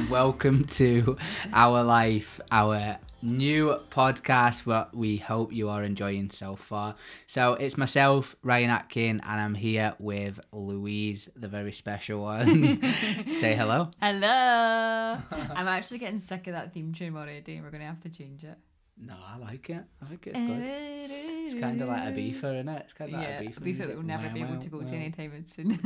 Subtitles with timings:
[0.00, 1.18] And welcome to
[1.52, 4.64] Our Life, our new podcast.
[4.64, 6.94] What we hope you are enjoying so far.
[7.26, 12.80] So it's myself, Ryan Atkin, and I'm here with Louise, the very special one.
[13.34, 13.90] Say hello.
[14.00, 15.18] Hello.
[15.54, 18.42] I'm actually getting sick of that theme tune already, and we're gonna have to change
[18.42, 18.56] it.
[18.96, 19.84] No, I like it.
[20.00, 21.10] I think it's good.
[21.52, 22.82] It's kind of like a beefer, isn't it?
[22.84, 23.64] It's kind of yeah, like a beefer.
[23.64, 23.96] beef music.
[23.96, 25.78] will never be able to go wow, to anytime soon.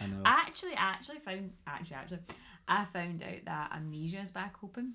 [0.00, 0.22] I know.
[0.24, 2.18] I actually, I actually found, actually, actually,
[2.68, 4.94] I found out that amnesia is back open.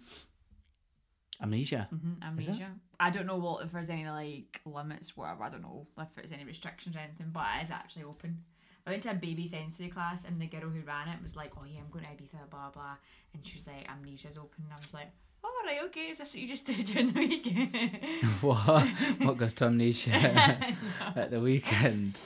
[1.41, 1.87] Amnesia.
[1.89, 2.71] hmm amnesia.
[2.99, 5.43] I don't know what if there's any like limits, whatever.
[5.43, 8.43] I don't know if there's any restrictions or anything, but it is actually open.
[8.85, 11.51] I went to a baby sensory class, and the girl who ran it was like,
[11.57, 12.95] "Oh yeah, I'm going to Ibiza, blah blah,"
[13.33, 15.07] and she was like, "Amnesia's open." And I was like,
[15.43, 16.07] "Oh right, okay.
[16.11, 18.87] Is this what you just did during the weekend?" what?
[19.21, 20.75] What goes to amnesia
[21.15, 22.17] at the weekend?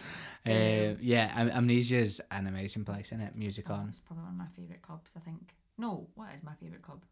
[0.46, 3.36] Uh, yeah, Am- is an amazing place, isn't it?
[3.36, 3.90] Music Oh, on.
[3.90, 5.54] it's probably one of my favourite clubs, I think.
[5.78, 7.04] No, what is my favourite club?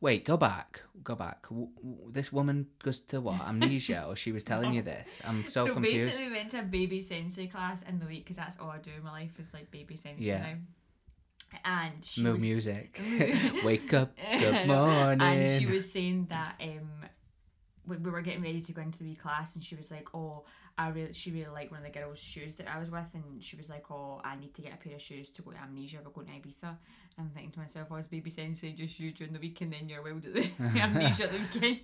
[0.00, 0.82] Wait, go back.
[1.02, 1.42] Go back.
[1.48, 3.40] W- w- this woman goes to what?
[3.40, 4.04] Amnesia?
[4.06, 5.22] or she was telling you this?
[5.26, 5.98] I'm so, confused.
[5.98, 8.70] So basically, we went to a baby sensory class in the week because that's all
[8.70, 10.42] I do in my life is like baby sensory Yeah.
[10.42, 10.54] now.
[11.64, 13.00] And she Mood was, music.
[13.64, 14.16] Wake up.
[14.38, 15.20] Good morning.
[15.20, 16.88] And she was saying that um,
[17.86, 20.08] we, we were getting ready to go into the wee class, and she was like,
[20.14, 20.44] "Oh,
[20.76, 23.42] I really, she really liked one of the girls' shoes that I was with, and
[23.42, 25.58] she was like, "Oh, I need to get a pair of shoes to go to
[25.58, 25.98] Amnesia.
[26.04, 26.76] We're going to Ibiza."
[27.16, 29.88] I'm thinking to myself, "Oh, is baby sensory just you during the week, and then
[29.88, 31.80] you're wild at the Amnesia at the weekend?"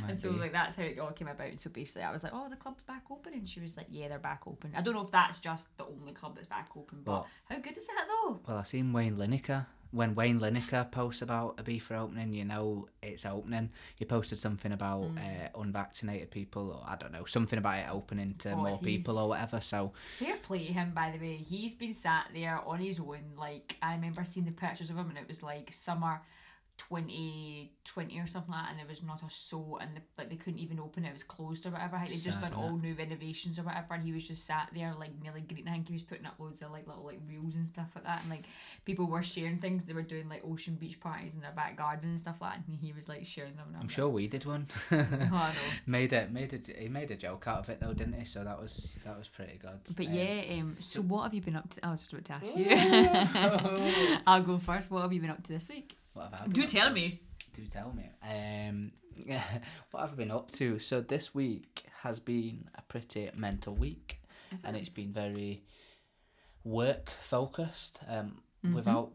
[0.00, 0.38] Might and so be.
[0.38, 1.48] like that's how it all came about.
[1.48, 3.86] And so basically, I was like, "Oh, the club's back open," and she was like,
[3.90, 6.70] "Yeah, they're back open." I don't know if that's just the only club that's back
[6.76, 8.40] open, but Well- how good is that though?
[8.46, 9.66] Well, I seen Wayne Lineker.
[9.92, 13.70] When Wayne Lineker posts about a beef for opening, you know it's opening.
[13.94, 15.18] He posted something about Mm.
[15.18, 19.18] uh, unvaccinated people, or I don't know, something about it opening to Oh, more people
[19.18, 19.60] or whatever.
[19.60, 21.36] So Fair play to him, by the way.
[21.36, 23.34] He's been sat there on his own.
[23.36, 26.22] Like I remember seeing the pictures of him, and it was like summer.
[26.78, 30.36] 2020 or something like that and there was not a soul and the, like they
[30.36, 32.94] couldn't even open it it was closed or whatever like, they just done all new
[32.94, 35.94] renovations or whatever and he was just sat there like nearly green I think he
[35.94, 38.44] was putting up loads of like little like reels and stuff like that and like
[38.84, 42.10] people were sharing things they were doing like ocean beach parties in their back garden
[42.10, 44.44] and stuff like that and he was like sharing them I'm was sure we did
[44.44, 44.66] one.
[44.90, 45.54] like, oh, I know.
[45.86, 46.68] made it, made it.
[46.78, 48.24] He made a joke out of it though, didn't he?
[48.24, 49.80] So that was that was pretty good.
[49.96, 51.86] But Um, yeah, um, so what have you been up to?
[51.86, 54.20] I was just about to ask you.
[54.26, 54.90] I'll go first.
[54.90, 55.96] What have you been up to this week?
[56.14, 56.94] What have I been Do up tell to?
[56.94, 57.20] me.
[57.54, 58.10] Do tell me.
[58.22, 58.92] Um,
[59.90, 60.78] what have I been up to?
[60.78, 64.20] So this week has been a pretty mental week,
[64.64, 65.62] and it's been very
[66.64, 68.00] work focused.
[68.08, 68.76] Um, Mm-hmm.
[68.76, 69.10] without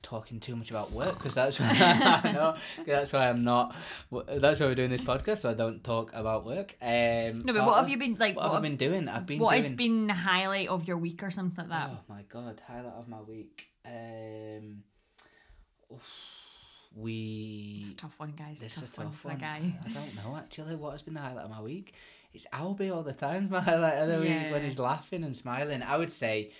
[0.00, 1.66] talking too much about work because that's why
[2.24, 2.54] I know
[2.86, 3.74] that's why I'm not.
[4.12, 5.38] That's why we're doing this podcast.
[5.38, 6.76] So I don't talk about work.
[6.80, 8.36] Um, No, but what have you been like?
[8.36, 9.08] What, have I been doing?
[9.08, 9.62] I've been what doing.
[9.62, 11.90] has been the highlight of your week or something like that?
[11.92, 12.62] Oh my god!
[12.64, 13.64] Highlight of my week.
[13.84, 14.84] Um,
[15.92, 16.06] oof,
[16.96, 17.80] we.
[17.82, 18.60] It's a tough one, guys.
[18.60, 19.40] This It's is a tough, one one.
[19.40, 19.74] guy.
[19.84, 21.94] I don't know actually what has been the highlight of my week.
[22.34, 23.48] It's Albie all the time.
[23.50, 25.82] My highlight of the week when he's laughing and smiling.
[25.82, 26.52] I would say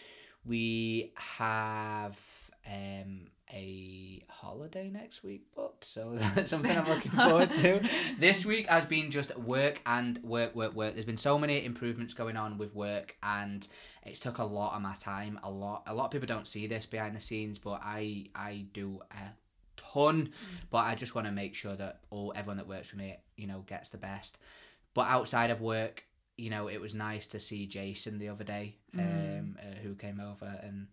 [0.45, 2.19] we have
[2.67, 7.81] um a holiday next week booked, so that's something I'm looking forward to.
[8.19, 10.95] This week has been just work and work, work, work.
[10.95, 13.67] There's been so many improvements going on with work, and
[14.05, 15.39] it's took a lot of my time.
[15.43, 18.65] A lot, a lot of people don't see this behind the scenes, but I, I
[18.73, 19.31] do a
[19.77, 20.31] ton.
[20.71, 23.47] But I just want to make sure that all everyone that works for me, you
[23.47, 24.39] know, gets the best.
[24.95, 26.05] But outside of work,
[26.37, 30.21] you know, it was nice to see Jason the other day, um, uh, who came
[30.21, 30.89] over and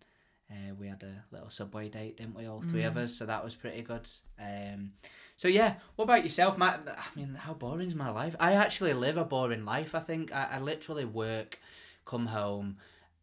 [0.50, 2.46] uh, we had a little subway date, didn't we?
[2.46, 4.08] All three of us, so that was pretty good.
[4.40, 4.92] Um,
[5.36, 6.80] so yeah, what about yourself, Matt?
[6.88, 8.34] I mean, how boring is my life?
[8.40, 9.94] I actually live a boring life.
[9.94, 11.60] I think I, I literally work,
[12.04, 12.78] come home,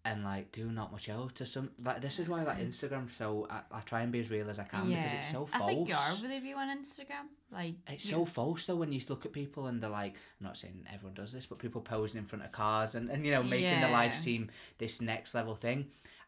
[0.08, 1.34] and like do not much else.
[1.34, 2.70] To some like this is why I like mm.
[2.70, 3.08] Instagram.
[3.18, 5.64] So I, I try and be as real as I can because it's so false.
[5.64, 7.28] I think you are with you on Instagram.
[7.52, 10.48] Like It's you- so false though when you look at people and they're like, I'm
[10.48, 13.32] not saying everyone does this, but people posing in front of cars and, and you
[13.32, 15.88] know, making their life seem this next level thing.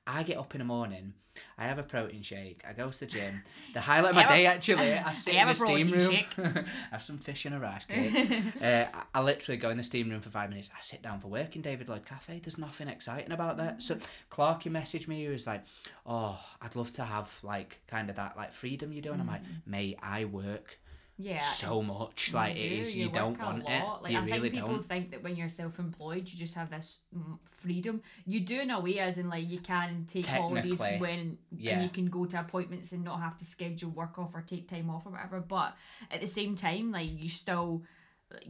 [0.10, 1.14] I get up in the morning,
[1.58, 3.44] I have a protein shake, I go to the gym.
[3.74, 5.66] The highlight of my I have a- day actually, I sit I in have the
[5.66, 8.44] steam room, have some fish and a rice cake.
[8.64, 10.72] uh, I, I literally go in the steam room for five minutes.
[10.76, 12.40] I sit down for work in David Lloyd Cafe.
[12.44, 13.84] There's nothing exciting about that.
[13.84, 14.00] So
[14.32, 15.22] Clarky messaged me.
[15.22, 15.64] He was like,
[16.06, 19.28] "Oh, I'd love to have like kind of that like freedom you do." And I'm
[19.28, 20.80] like, "Mate, I work
[21.20, 21.40] yeah.
[21.40, 22.30] so much.
[22.30, 23.84] you Like do, it is, you, work don't want it.
[24.02, 24.86] Like, you I really think people don't.
[24.86, 28.02] think that when you're self-employed, you just have this mm, freedom.
[28.26, 31.74] You do in a way, as in like you can take holidays when yeah.
[31.74, 34.70] and you can go to appointments and not have to schedule work off or take
[34.70, 35.42] time off or whatever.
[35.42, 35.76] But
[36.10, 37.84] at the same time, like you still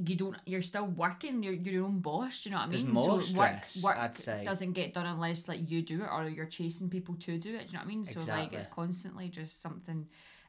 [0.05, 2.69] you don't you're still working you're, you're your own boss do you know what I
[2.69, 4.43] There's mean more work, stress, work I'd say.
[4.43, 7.67] doesn't get done unless like you do it or you're chasing people to do it
[7.67, 10.05] do you know what I mean so like it's constantly just something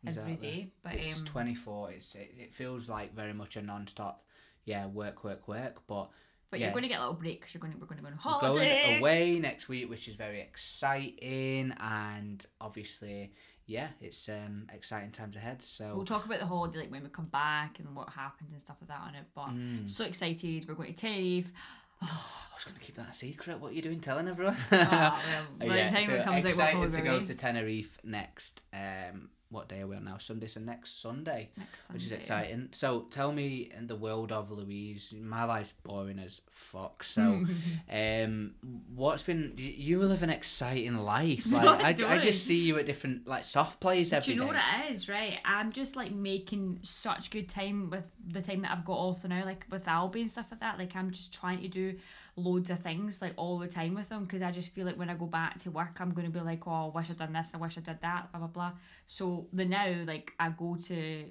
[0.07, 0.51] every Exactly.
[0.51, 4.25] day but it's um 24 it's it, it feels like very much a non-stop
[4.65, 6.09] yeah work work work but
[6.51, 6.67] but yeah.
[6.67, 8.09] you're going to get a little break because you're going to we're going to go
[8.09, 8.19] on we're
[8.49, 13.33] holiday going away next week which is very exciting and obviously
[13.67, 17.09] yeah it's um exciting times ahead so We'll talk about the holiday like when we
[17.11, 19.27] come back and what happened and stuff like that on it.
[19.35, 19.89] But Mm.
[19.89, 20.67] so excited.
[20.67, 21.53] We're going to Tenerife.
[22.03, 22.07] I
[22.55, 25.21] was going to keep that a secret what are you doing telling everyone Ah,
[25.61, 29.69] well, Yeah, so it comes out, we'll excited to go to Tenerife next um what
[29.69, 32.69] day are we on now Sunday so next Sunday next which is exciting.
[32.73, 37.03] So tell me, in the world of Louise, my life's boring as fuck.
[37.03, 37.45] So,
[37.93, 38.55] um,
[38.95, 39.55] what's been?
[39.57, 41.45] You live an exciting life.
[41.51, 44.37] Like No, I, I I just see you at different like soft plays Do you
[44.37, 44.47] know day.
[44.49, 45.39] what it is, right?
[45.45, 49.31] I'm just like making such good time with the time that I've got all through
[49.31, 50.79] now, like with Albie and stuff like that.
[50.79, 51.97] Like I'm just trying to do
[52.37, 55.11] loads of things like all the time with them because I just feel like when
[55.11, 57.33] I go back to work, I'm going to be like, oh, I wish I'd done
[57.33, 58.73] this, I wish I did that, blah blah blah.
[59.07, 61.25] So the now, like I go to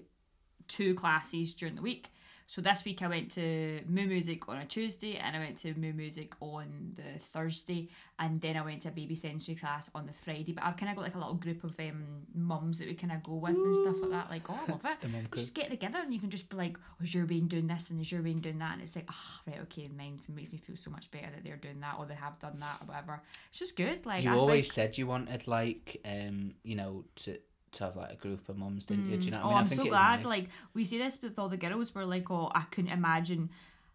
[0.68, 2.12] two classes during the week.
[2.50, 5.76] So this week I went to Moo Music on a Tuesday and I went to
[5.76, 10.08] Moo Music on the Thursday and then I went to a baby sensory class on
[10.08, 10.54] the Friday.
[10.54, 13.14] But I've kind of got like a little group of um, mums that we kind
[13.14, 14.30] of go with and stuff like that.
[14.32, 15.00] Like, oh, I love it.
[15.00, 15.42] The mum crew.
[15.44, 17.92] Just get together and you can just be like, oh, is your being doing this
[17.92, 18.74] and is your being doing that?
[18.74, 21.56] And it's like, ah, right, okay, mine makes me feel so much better that they're
[21.56, 23.22] doing that or they have done that or whatever.
[23.52, 24.08] It's just good.
[24.08, 27.38] Like, You I always think, said you wanted like um, you know, to
[27.74, 29.18] to have like a group of mums, didn't you?
[29.18, 29.36] Do you mm.
[29.36, 29.58] know what oh, I mean?
[29.58, 30.16] I I'm think so glad.
[30.18, 30.26] nice.
[30.26, 31.94] Like we see this with all the girls.
[31.94, 33.50] We're like, oh, I couldn't imagine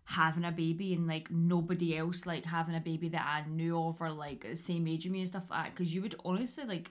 [0.04, 4.02] having a baby and like nobody else like having a baby that I knew of
[4.02, 5.74] or like the same age of me and stuff like that.
[5.74, 6.90] Because you would honestly like,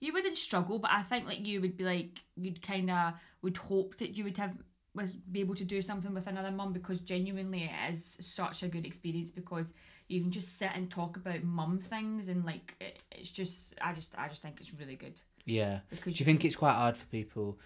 [0.00, 3.56] you wouldn't struggle, but I think like you would be like, you'd kind of would
[3.56, 4.54] hope that you would have
[4.94, 8.68] was be able to do something with another mum because genuinely it is such a
[8.68, 9.72] good experience because
[10.08, 13.92] you can just sit and talk about mum things and like it, it's just I
[13.92, 15.80] just I just think it's really good yeah.
[15.90, 17.58] because Do you think it's quite hard for people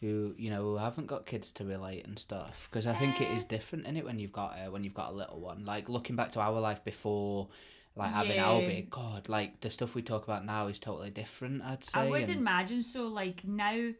[0.00, 2.68] who you know who haven't got kids to relate and stuff?
[2.70, 3.36] Because I think it Eh.
[3.36, 5.64] is different in it when you've got a, when you've got a little one.
[5.64, 7.48] Like looking back to our life before,
[7.96, 8.44] like having Yeah.
[8.46, 11.62] Albie, God, like the stuff we talk about now is totally different.
[11.62, 12.00] I'd say.
[12.00, 13.06] I would and- imagine so.
[13.06, 13.92] Like now,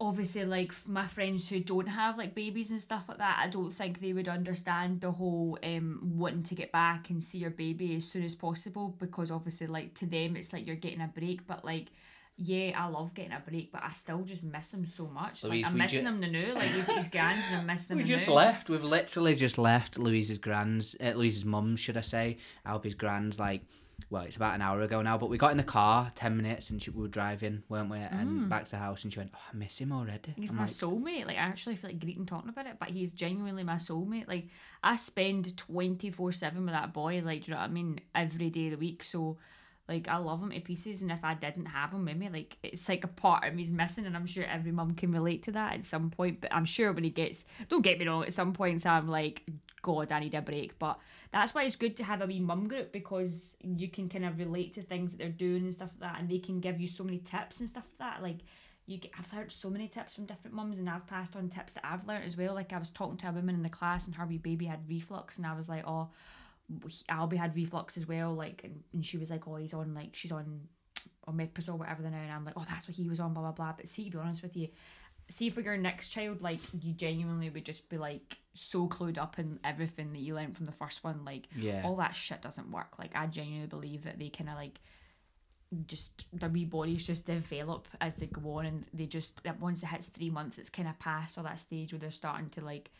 [0.00, 3.70] obviously, like my friends who don't have like babies and stuff like that, I don't
[3.70, 7.94] think they would understand the whole um wanting to get back and see your baby
[7.96, 11.46] as soon as possible because obviously, like to them, it's like you're getting a break,
[11.46, 11.88] but like.
[12.44, 15.44] Yeah, I love getting a break, but I still just miss him so much.
[15.44, 17.96] Louise, like I'm missing ju- him the new, like he's, he's grands and I'm missing
[17.98, 18.02] him.
[18.02, 18.34] We just now.
[18.34, 18.68] left.
[18.68, 23.38] We've literally just left Louise's grand's, uh, Louise's mum, should I say, Albie's grand's.
[23.38, 23.62] Like,
[24.10, 25.16] well, it's about an hour ago now.
[25.16, 27.98] But we got in the car ten minutes, and she, we were driving, weren't we?
[27.98, 30.34] And back to the house, and she went, "Oh, I miss him already." Mm.
[30.36, 31.26] He's I'm my like, soulmate.
[31.26, 34.26] Like I actually feel like greeting talking about it, but he's genuinely my soulmate.
[34.26, 34.48] Like
[34.82, 37.22] I spend twenty four seven with that boy.
[37.24, 38.00] Like do you know what I mean?
[38.14, 39.04] Every day of the week.
[39.04, 39.38] So
[39.88, 42.88] like I love him to pieces, and if I didn't have with me, like it's
[42.88, 45.74] like a part of me's missing, and I'm sure every mum can relate to that
[45.74, 46.40] at some point.
[46.40, 49.42] But I'm sure when he gets, don't get me wrong, at some points I'm like,
[49.82, 50.78] God, I need a break.
[50.78, 50.98] But
[51.32, 54.38] that's why it's good to have a wee mum group because you can kind of
[54.38, 56.86] relate to things that they're doing and stuff like that, and they can give you
[56.86, 58.22] so many tips and stuff like that.
[58.22, 58.38] Like
[58.86, 61.72] you get, I've heard so many tips from different mums, and I've passed on tips
[61.72, 62.54] that I've learned as well.
[62.54, 64.88] Like I was talking to a woman in the class, and her wee baby had
[64.88, 66.10] reflux, and I was like, oh,
[67.10, 68.34] Albie had reflux as well.
[68.34, 70.62] Like, and, and she was like, oh, he's on like she's on
[71.28, 73.52] omeprazole, whatever the now, and I'm like, oh, that's what he was on, blah blah
[73.52, 73.72] blah.
[73.76, 74.68] But see, to be honest with you,
[75.28, 79.38] see for your next child, like you genuinely would just be like so clued up
[79.38, 81.24] in everything that you learned from the first one.
[81.24, 81.82] Like, Yeah.
[81.84, 82.98] all that shit doesn't work.
[82.98, 84.80] Like, I genuinely believe that they kind of like
[85.86, 89.82] just their wee bodies just develop as they go on, and they just that once
[89.82, 92.60] it hits three months, it's kind of past all that stage where they're starting to
[92.62, 92.90] like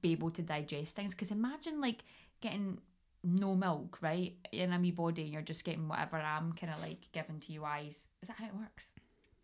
[0.00, 1.10] be able to digest things.
[1.12, 2.04] Because imagine like
[2.40, 2.78] getting
[3.24, 6.80] no milk, right, in a wee body, and you're just getting whatever I'm kind of
[6.82, 8.06] like given to you eyes.
[8.22, 8.90] Is that how it works?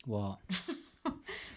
[0.04, 0.38] What?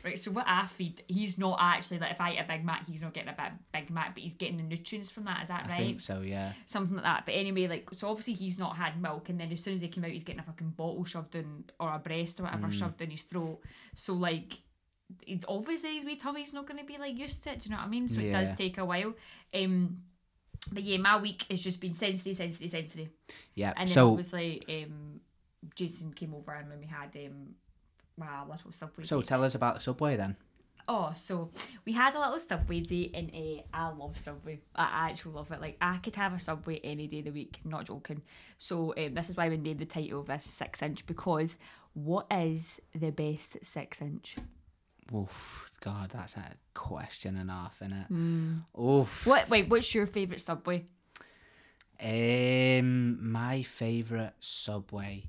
[0.04, 2.86] Right, so what I feed, he's not actually like if I eat a Big Mac,
[2.88, 5.44] he's not getting a big Big Mac, but he's getting the nutrients from that.
[5.44, 5.78] Is that I right?
[5.78, 6.20] think so.
[6.20, 6.52] Yeah.
[6.66, 7.26] Something like that.
[7.26, 9.88] But anyway, like so obviously he's not had milk, and then as soon as he
[9.88, 13.02] came out, he's getting a fucking bottle shoved in or a breast or whatever shoved
[13.02, 13.62] in his throat.
[13.96, 14.60] So like,
[15.48, 17.62] obviously his wee tummy's not going to be like used to it.
[17.62, 18.10] Do you know what I mean?
[18.10, 19.14] So it does take a while.
[19.54, 20.00] Um,
[20.72, 23.10] but yeah, my week has just been sensory, sensory, sensory.
[23.56, 23.74] Yeah.
[23.76, 25.20] And then so obviously, um,
[25.76, 27.56] Jason came over and when we had um,
[28.18, 29.04] wow, little subway.
[29.04, 29.30] so dates.
[29.30, 30.36] tell us about the subway then.
[30.88, 31.50] Oh, so
[31.86, 34.60] we had a little Subway date, and uh, I love Subway.
[34.76, 35.62] I I actually love it.
[35.62, 37.60] Like I could have a Subway any day of the week.
[37.64, 38.22] Not joking.
[38.58, 41.56] So um, this is why we named the title of this six inch because
[41.94, 44.38] what is the best six inch?
[45.16, 48.10] Oof, God, that's a question and a half, innit?
[48.80, 49.26] Oof.
[49.26, 49.50] What?
[49.50, 50.86] Wait, what's your favourite subway?
[52.02, 55.26] Um, my favorite Subway,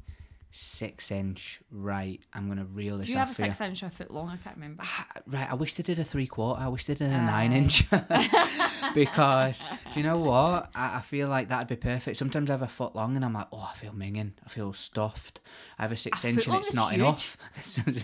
[0.50, 1.60] six inch.
[1.70, 3.48] Right, I'm gonna reel this Do you have a for you.
[3.48, 4.28] six inch or a foot long?
[4.28, 4.82] I can't remember.
[4.84, 6.60] Ah, Right, I wish they did a three quarter.
[6.62, 7.84] I wish they did a nine inch.
[8.94, 10.70] because do you know what?
[10.74, 12.16] I, I feel like that'd be perfect.
[12.16, 14.32] Sometimes I have a foot long and I'm like, oh, I feel minging.
[14.44, 15.40] I feel stuffed.
[15.78, 17.00] I have a six A inch and it's not huge.
[17.00, 17.36] enough.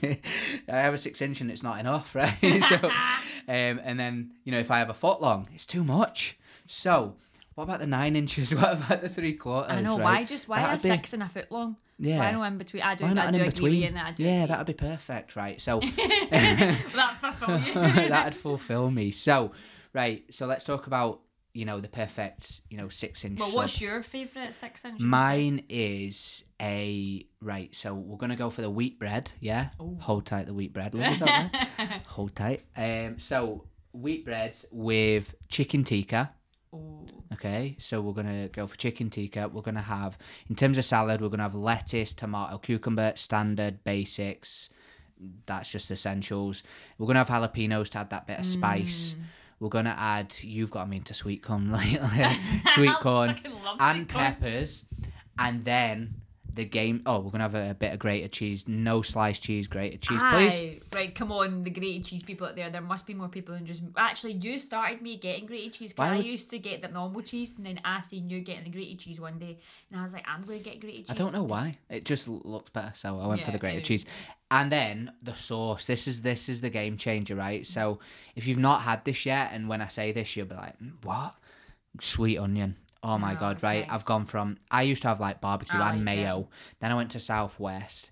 [0.69, 2.37] I have a six inch and it's not enough, right?
[2.65, 6.39] so, um, and then you know, if I have a foot long, it's too much.
[6.67, 7.17] So.
[7.57, 8.55] What about the nine inches?
[8.55, 9.73] What about the three quarters?
[9.73, 10.05] I know right?
[10.21, 11.77] why just why That'd be- six and a foot long?
[11.99, 12.19] Yeah.
[12.19, 12.83] Why no in between?
[12.83, 13.05] I do.
[13.05, 13.95] Why not I do in between?
[13.95, 14.07] that.
[14.07, 15.61] I do Yeah, that'd be perfect, right?
[15.61, 17.75] So that fulfill you.
[18.09, 19.11] that'd fulfill me.
[19.11, 19.53] So,
[19.92, 20.25] right.
[20.30, 21.20] So let's talk about
[21.52, 23.40] you know the perfect you know six inch.
[23.40, 23.56] well, sub.
[23.56, 25.00] what's your favourite six inch?
[25.00, 27.75] Mine is a right.
[27.75, 29.30] So we're gonna go for the wheat bread.
[29.40, 29.70] Yeah.
[29.80, 29.97] Ooh.
[30.00, 30.94] Hold tight the wheat bread.
[30.97, 31.56] Out.
[32.06, 32.62] Hold tight.
[32.76, 33.18] Um.
[33.18, 36.30] So wheat breads with chicken tikka.
[36.75, 37.06] Ooh.
[37.32, 39.49] Okay, so we're gonna go for chicken tikka.
[39.49, 40.18] We're gonna have,
[40.49, 44.68] in terms of salad, we're gonna have lettuce, tomato, cucumber, standard, basics.
[45.47, 46.62] That's just essentials.
[46.99, 49.14] We're gonna have jalapenos to add that bit of spice.
[49.18, 49.23] Mm.
[49.61, 50.33] We're gonna add.
[50.40, 52.26] You've got me into sweet corn lately.
[52.75, 54.07] sweet corn and sweet corn.
[54.07, 54.87] peppers,
[55.38, 56.20] and then
[56.54, 57.02] the game.
[57.07, 58.64] Oh, we're gonna have a, bit of grated cheese.
[58.66, 60.80] No sliced cheese, grated cheese, please.
[60.95, 62.71] Right, come on, the grated cheese people out there.
[62.71, 63.83] There must be more people than just.
[63.97, 67.23] Actually, you started me getting grated cheese because I would used to get the normal
[67.23, 69.59] cheese, and then I seen you getting the grated cheese one day,
[69.90, 71.11] and I was like, I'm going to get grated cheese.
[71.11, 71.78] I don't know why.
[71.88, 73.85] It just looked better, so I went for the grated anyway.
[73.85, 74.04] cheese.
[74.50, 75.87] And then the sauce.
[75.87, 77.66] This is this is the game changer, right?
[77.66, 78.00] So
[78.35, 81.04] if you've not had this yet, and when I say this, you'll be like, "Mm,
[81.04, 81.35] "What?"
[82.00, 82.76] Sweet onion.
[83.02, 83.62] Oh my Oh, god!
[83.62, 84.00] Right, nice.
[84.00, 86.49] I've gone from I used to have like barbecue I and mayo.
[86.80, 88.11] Then I went to Southwest,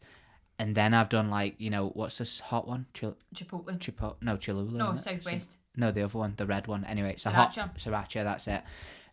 [0.59, 2.87] and then I've done like you know what's this hot one?
[2.95, 3.79] Chil- Chipotle.
[3.79, 4.73] Chipo- no, Cholula.
[4.73, 4.97] No?
[4.97, 5.57] Southwest.
[5.77, 6.85] No, the other one, the red one.
[6.85, 7.77] Anyway, it's a hot Sriracha.
[7.79, 8.25] sriracha.
[8.25, 8.63] That's it.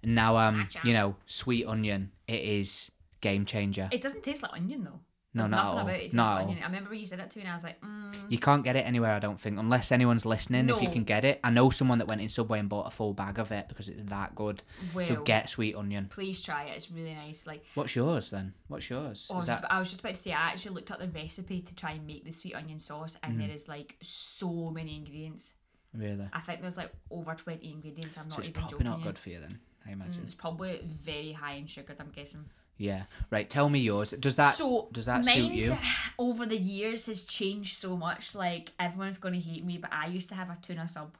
[0.01, 0.83] And now, um, Sriracha.
[0.85, 2.11] you know, sweet onion.
[2.27, 2.91] It is
[3.21, 3.89] game changer.
[3.91, 4.99] It doesn't taste like onion though.
[5.35, 5.81] No, There's not nothing at all.
[5.87, 5.99] about it.
[6.01, 6.59] tastes Not like onion.
[6.63, 8.15] I remember when you said that to me, and I was like, mm.
[8.29, 10.69] You can't get it anywhere, I don't think, unless anyone's listening.
[10.69, 12.89] If you can get it, I know someone that went in Subway and bought a
[12.89, 14.63] full bag of it because it's that good.
[14.93, 16.07] well, so get sweet onion.
[16.09, 16.77] please try it.
[16.77, 17.45] It's really nice.
[17.45, 18.53] Like, What's yours then?
[18.69, 19.27] What's yours?
[19.29, 20.89] oh, I, was Is just, that I was just about to say, I actually looked
[20.91, 23.39] up the recipe to try and make the sweet onion sauce, and Mm.
[23.39, 25.53] there is like so many ingredients.
[25.93, 26.27] really?
[26.33, 28.17] I think there's like over 20 ingredients.
[28.17, 28.91] I'm not So it's even probably joking.
[28.91, 29.59] not good for you then.
[29.87, 30.21] I imagine.
[30.21, 32.45] Mm, It's probably very high in sugar, I'm guessing.
[32.77, 33.03] Yeah.
[33.29, 33.49] Right.
[33.49, 34.11] Tell me yours.
[34.11, 35.77] Does that so does that suit you?
[36.19, 38.35] over the years has changed so much.
[38.35, 41.15] Like everyone's gonna hate me, but I used to have a tuna sub.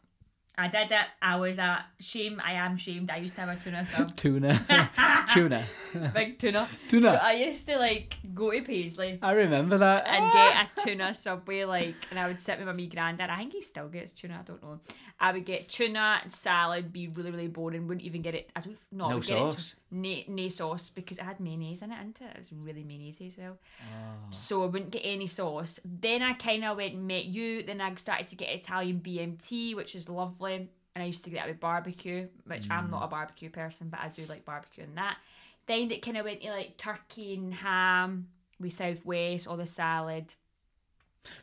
[0.57, 1.05] I did it.
[1.21, 2.41] I was a shame.
[2.43, 3.09] I am shamed.
[3.11, 4.15] I used to have a tuna sub.
[4.23, 4.61] Tuna.
[5.33, 5.65] Tuna.
[6.13, 6.69] Big tuna.
[6.87, 7.11] Tuna.
[7.11, 10.07] So I used to like go to Paisley I remember that.
[10.07, 13.29] and get a tuna subway like and I would sit with my wee granddad.
[13.29, 14.79] I think he still gets tuna, I don't know.
[15.19, 18.59] I would get tuna and salad, be really, really boring, wouldn't even get it I
[18.59, 19.75] don't no, I No would get it sauce?
[19.93, 22.31] to- sauce because it had mayonnaise in it, didn't it?
[22.35, 23.57] It was really mayonnaise as well.
[23.81, 24.27] Oh.
[24.31, 25.79] So I wouldn't get any sauce.
[25.85, 29.95] Then I kinda went and met you, then I started to get Italian BMT, which
[29.95, 30.69] is lovely.
[30.95, 32.91] And I used to get it with barbecue, which I'm Mm.
[32.91, 35.17] not a barbecue person, but I do like barbecue and that.
[35.65, 38.29] Then it kind of went to like turkey and ham
[38.59, 40.35] with Southwest, all the salad.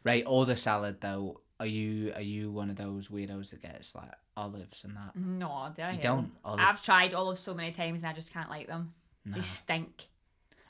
[0.05, 0.25] Right.
[0.25, 1.41] All the salad though.
[1.62, 5.14] Are you are you one of those weirdos that gets like olives and that?
[5.14, 6.33] No, do I You don't.
[6.45, 6.59] Olive.
[6.59, 8.92] I've tried olives so many times and I just can't like them.
[9.25, 9.37] No.
[9.37, 10.09] They stink.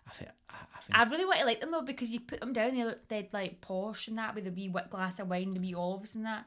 [0.06, 0.30] I think.
[0.50, 0.98] I, I think.
[0.98, 3.28] I really want to like them though because you put them down, they look dead
[3.32, 6.26] like posh and that with a wee wet glass of wine, the wee olives and
[6.26, 6.44] that.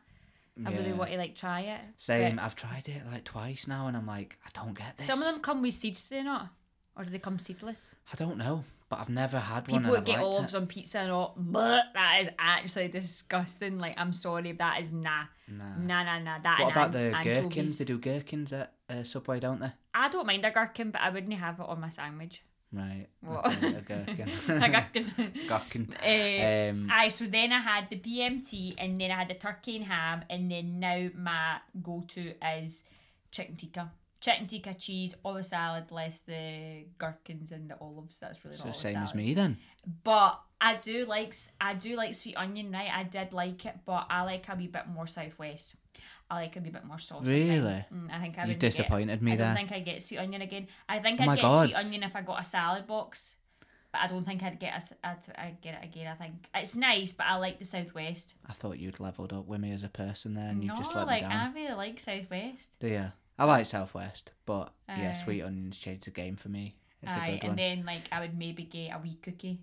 [0.63, 1.81] I really want to like try it.
[1.97, 2.35] Same.
[2.35, 5.07] But I've tried it like twice now, and I'm like, I don't get this.
[5.07, 6.49] Some of them come with seeds, do they not?
[6.95, 7.95] Or do they come seedless?
[8.13, 9.79] I don't know, but I've never had one.
[9.81, 10.57] People that get olives it.
[10.57, 13.79] on pizza and all, but that is actually disgusting.
[13.79, 15.23] Like, I'm sorry, that is nah.
[15.47, 15.75] Nah.
[15.79, 16.39] Nah, nah, nah.
[16.39, 17.37] That What about an- the anchovies.
[17.43, 17.77] gherkins?
[17.79, 19.71] They do gherkins at uh, Subway, don't they?
[19.93, 22.43] I don't mind a gherkin, but I wouldn't have it on my sandwich.
[22.73, 23.07] Right.
[23.21, 23.45] What?
[23.47, 24.29] okay, a gherkin.
[24.63, 25.11] a gherkin.
[25.47, 25.95] gherkin.
[26.03, 29.77] Eh, Um, Aye, so then I had the BMT and then I had the turkey
[29.77, 32.83] and ham and then now my go to is
[33.31, 33.91] chicken tikka.
[34.25, 38.17] Chicken tikka cheese, all the salad, less the gherkins and the olives.
[38.17, 39.59] That's really so not same as me then.
[40.03, 42.89] But I do like I do like sweet onion, right?
[42.91, 45.75] I did like it, but I like a wee bit more southwest.
[46.31, 47.27] I like a wee bit more sauce.
[47.27, 47.85] Really?
[47.93, 50.41] Mm, I think I You've disappointed Get, me I don't think I'd get sweet onion
[50.41, 50.69] again.
[50.89, 51.69] I think Oh I'd get God.
[51.69, 53.35] sweet onion if I got a salad box.
[53.91, 56.07] But I don't think I'd get a I'd, I'd get it again.
[56.07, 58.33] I think it's nice, but I like the southwest.
[58.49, 60.95] I thought you'd leveled up with me as a person there, and you no, just
[60.95, 61.31] let like me down.
[61.31, 62.71] I really like southwest.
[62.79, 63.11] Do you?
[63.37, 65.13] I like Southwest, but yeah, Aye.
[65.13, 66.75] sweet onions changed the game for me.
[67.01, 69.59] It's Aye, a good and then like I would maybe get a wee cookie.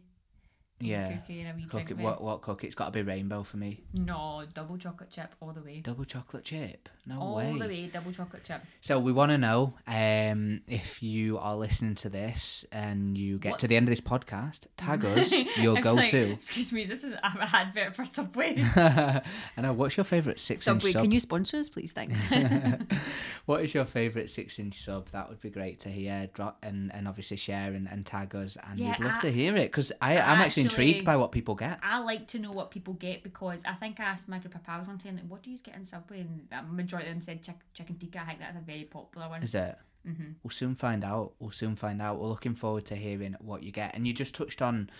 [0.84, 1.16] Yeah.
[1.16, 2.00] cookie and a wee Cookie, drink.
[2.02, 2.66] what what cookie?
[2.66, 3.80] It's got to be rainbow for me.
[3.94, 5.80] No, double chocolate chip all the way.
[5.80, 6.88] Double chocolate chip.
[7.06, 7.52] No all way.
[7.58, 8.62] the way, double chocolate chip.
[8.80, 13.58] So we want to know um, if you are listening to this and you get
[13.60, 16.30] to the end of this podcast, tag us your I'm go like, to.
[16.32, 18.54] Excuse me, this is an advert for Subway.
[18.76, 19.22] I
[19.58, 19.72] know.
[19.72, 21.02] What's your favourite six inch Subway, sub?
[21.02, 21.92] can you sponsor us, please?
[21.92, 22.20] Thanks.
[23.46, 25.08] what is your favourite six inch sub?
[25.10, 26.28] That would be great to hear.
[26.34, 29.32] Drop and, and obviously share and, and tag us, and Yeah, we'd love I- to
[29.32, 31.78] hear it because I I'm actually, intrigued by what people get.
[31.82, 34.62] I like to know what people get because I think I asked my group of
[34.64, 36.20] pals one time, like, what do you get in Subway?
[36.20, 38.20] And the majority of them said chick- chicken tikka.
[38.20, 39.42] I think that's a very popular one.
[39.42, 39.76] Is it?
[40.04, 41.34] hmm We'll soon find out.
[41.38, 42.18] We'll soon find out.
[42.18, 43.94] We're looking forward to hearing what you get.
[43.94, 44.90] And you just touched on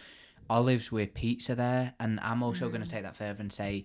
[0.51, 3.85] olives with pizza there, and I'm also going to take that further and say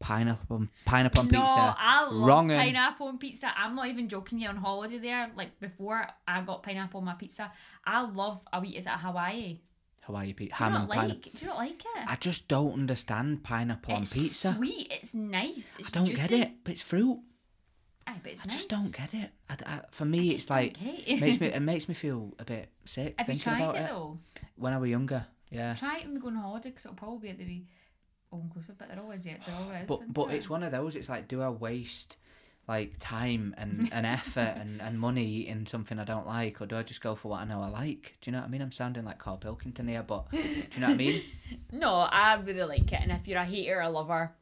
[0.00, 1.32] pineapple pineapple Mm.
[1.32, 1.76] No, pizza.
[1.78, 3.52] I love Wrong pineapple on pizza.
[3.56, 5.30] I'm not even joking you on holiday there.
[5.36, 7.52] Like before I got pineapple on my pizza,
[7.84, 9.60] I love a wee is it Hawaii?
[10.02, 10.56] Hawaii pizza.
[10.58, 11.32] Do you Ham not and like pineapple.
[11.32, 12.04] do you not like it?
[12.08, 14.48] I just don't understand pineapple on pizza.
[14.48, 15.76] it's sweet, it's nice.
[15.78, 16.20] It's I don't juicy.
[16.20, 17.20] get it, but it's fruit.
[18.06, 18.56] Aye, but it's I nice.
[18.56, 19.30] just don't get it.
[19.48, 21.20] I, I- for me, it's like it.
[21.20, 23.88] makes me it makes me feel a bit sick Have you thinking tried about it
[23.88, 24.18] though?
[24.56, 25.74] When I was younger, yeah.
[25.74, 27.66] Try it when we go on holiday because it'll probably be at the wee
[28.32, 29.86] oh, all inclusive, but there always there always.
[29.86, 30.34] But but it?
[30.36, 30.96] it's one of those.
[30.96, 32.16] It's like, do I waste
[32.68, 36.76] like time and, and effort and, and money in something I don't like, or do
[36.76, 38.16] I just go for what I know I like?
[38.20, 38.62] Do you know what I mean?
[38.62, 41.22] I'm sounding like Carl Pilkington here, but do you know what I mean?
[41.70, 44.32] No, I really like it, and if you're a hater a lover,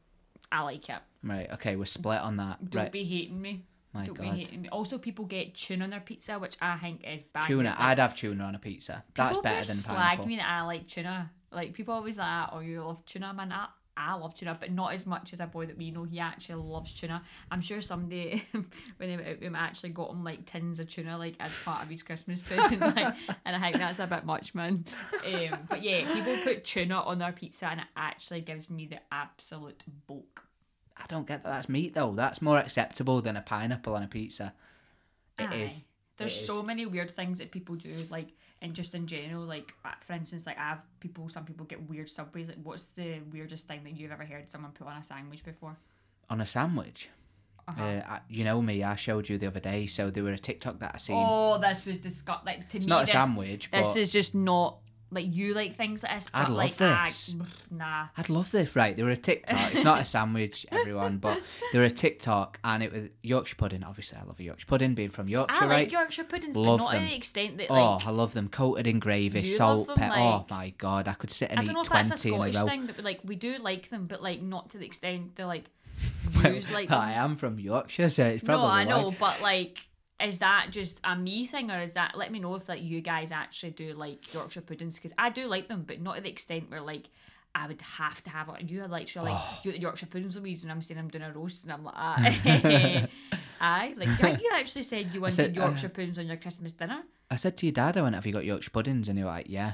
[0.49, 0.99] I like it.
[1.23, 1.51] Right.
[1.53, 2.69] Okay, we're split on that.
[2.69, 2.91] Don't right.
[2.91, 3.65] be hating me.
[3.93, 4.23] My Don't God.
[4.23, 4.69] be hating me.
[4.69, 7.47] Also, people get tuna on their pizza, which I think is bad.
[7.47, 7.75] Tuna.
[7.77, 9.03] I'd have tuna on a pizza.
[9.15, 10.25] That's people better than slag pineapple.
[10.27, 11.31] me that I like tuna.
[11.51, 13.51] Like people always like, oh, you love tuna, man.
[13.51, 13.67] I,
[14.07, 16.03] I love tuna, but not as much as a boy that we know.
[16.03, 17.21] He actually loves tuna.
[17.51, 18.43] I'm sure someday
[18.97, 22.41] when he, actually got him like tins of tuna, like as part of his Christmas
[22.41, 23.15] present, like,
[23.45, 24.85] and I think that's a bit much, man.
[25.25, 28.99] Um, but yeah, people put tuna on their pizza, and it actually gives me the
[29.11, 30.45] absolute bulk.
[30.97, 31.49] I don't get that.
[31.49, 32.13] That's meat though.
[32.15, 34.53] That's more acceptable than a pineapple on a pizza.
[35.37, 35.55] It Aye.
[35.55, 35.83] is.
[36.17, 36.65] There's It so is.
[36.65, 38.29] many weird things that people do, like,
[38.61, 41.89] and just in general, like, uh, for instance, like, I have people, some people get
[41.89, 42.47] weird subways.
[42.47, 45.75] Like, what's the weirdest thing that you've ever heard someone put on a sandwich before?
[46.29, 47.09] On a sandwich.
[47.67, 47.83] Uh-huh.
[47.83, 48.83] Uh, I, you know me.
[48.83, 49.87] I showed you the other day.
[49.87, 51.15] So there were a TikTok that I seen.
[51.19, 52.45] Oh, this was disgusting.
[52.45, 54.77] Like, to it's me, not a this, sandwich, but this is just not,
[55.11, 57.35] like, you like things like this, but, I'd love like, this.
[57.39, 58.07] I, nah.
[58.17, 58.75] I'd love this.
[58.75, 59.73] Right, they were a TikTok.
[59.73, 61.41] It's not a sandwich, everyone, but
[61.73, 63.83] they were a TikTok, and it was Yorkshire pudding.
[63.83, 65.91] Obviously, I love a Yorkshire pudding, being from Yorkshire, I like right?
[65.91, 67.03] Yorkshire puddings, Love but not them.
[67.03, 69.87] to the extent that, oh, Like, oh, I love them coated in gravy, salt, love
[69.87, 70.19] them, pepper.
[70.19, 72.49] oh my god, I could sit and I don't know if that's a twenty in
[72.49, 75.35] a Scottish thing, but, like, we do like them, but, like, not to the extent
[75.35, 75.65] they're like,
[76.43, 76.89] Well, like.
[76.89, 78.89] I am from Yorkshire, so it's probably no, I why.
[78.89, 79.77] know, but like,
[80.23, 82.17] is that just a me thing, or is that?
[82.17, 85.47] Let me know if like you guys actually do like Yorkshire puddings because I do
[85.47, 87.09] like them, but not to the extent where like
[87.53, 88.69] I would have to have it.
[88.69, 89.59] You had like sure like Oh.
[89.63, 93.07] you Yorkshire puddings Louise, and I'm saying I'm doing a roast, and I'm like, ah.
[93.61, 97.03] aye, like you actually said you wanted said, uh, Yorkshire puddings on your Christmas dinner.
[97.29, 99.29] I said to your dad, I went, "Have you got Yorkshire puddings?" And he was
[99.31, 99.73] like, "Yeah."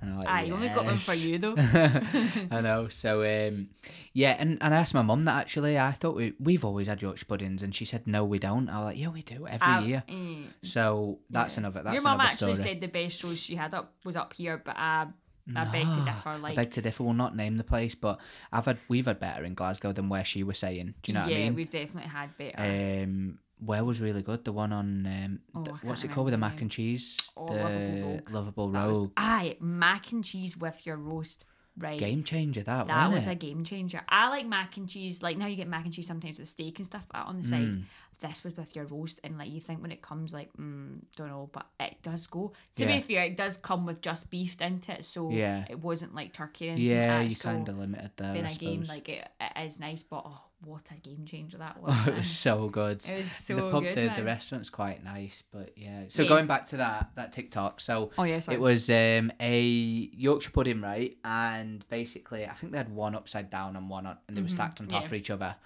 [0.00, 1.54] And I'm like, Aye, you only got them for you though.
[2.50, 2.88] I know.
[2.88, 3.70] So um,
[4.12, 5.78] yeah, and, and I asked my mum that actually.
[5.78, 8.68] I thought we we've always had Yorkshire puddings, and she said no, we don't.
[8.68, 10.04] I was like, yeah, we do every I- year.
[10.08, 11.60] mm, So that's yeah.
[11.60, 11.82] another.
[11.82, 12.68] That's Your mum actually story.
[12.68, 15.06] said the best shows she had up was up here, but I
[15.54, 16.38] I beg to differ.
[16.38, 17.02] Like I beg to differ.
[17.04, 18.18] We'll not name the place, but
[18.52, 20.94] I've had we've had better in Glasgow than where she was saying.
[21.02, 21.46] Do you know yeah, what I mean?
[21.46, 23.02] Yeah, we've definitely had better.
[23.04, 24.44] Um, where was really good?
[24.44, 27.18] The one on um, Oh, th- what's it called with the mac and cheese?
[27.36, 29.12] Oh, the Lovable Rogue.
[29.16, 31.44] Aye, mac and cheese with your roast.
[31.78, 31.98] Right.
[31.98, 32.62] Game changer.
[32.62, 33.30] That, that was it?
[33.32, 34.00] a game changer.
[34.08, 35.22] I like mac and cheese.
[35.22, 37.72] Like now you get mac and cheese sometimes with steak and stuff on the side.
[37.72, 37.82] Mm.
[38.18, 41.28] This was with your roast, and like you think when it comes, like mm, don't
[41.28, 42.54] know, but it does go.
[42.76, 42.94] To Yeah.
[42.96, 45.66] be fair, it does come with just beef into it, so Yeah.
[45.68, 46.70] it wasn't like turkey.
[46.70, 48.32] Anything Yeah, you so kind of limited there.
[48.32, 51.92] Then again, like it, it is nice, but oh, what a game changer that was!
[51.94, 53.04] Oh, it was so good.
[53.08, 53.96] It was so the pub, good.
[53.96, 56.04] the, the restaurant's quite nice, but yeah.
[56.08, 56.28] So Yeah.
[56.28, 58.56] going back to that that TikTok, so Oh yeah, sorry.
[58.56, 61.16] it was um, a Yorkshire pudding, right?
[61.24, 64.48] And basically, I think they had one upside down and one on, and they were
[64.48, 65.02] stacked on top Mm-hmm.
[65.02, 65.06] yeah.
[65.06, 65.56] of each other.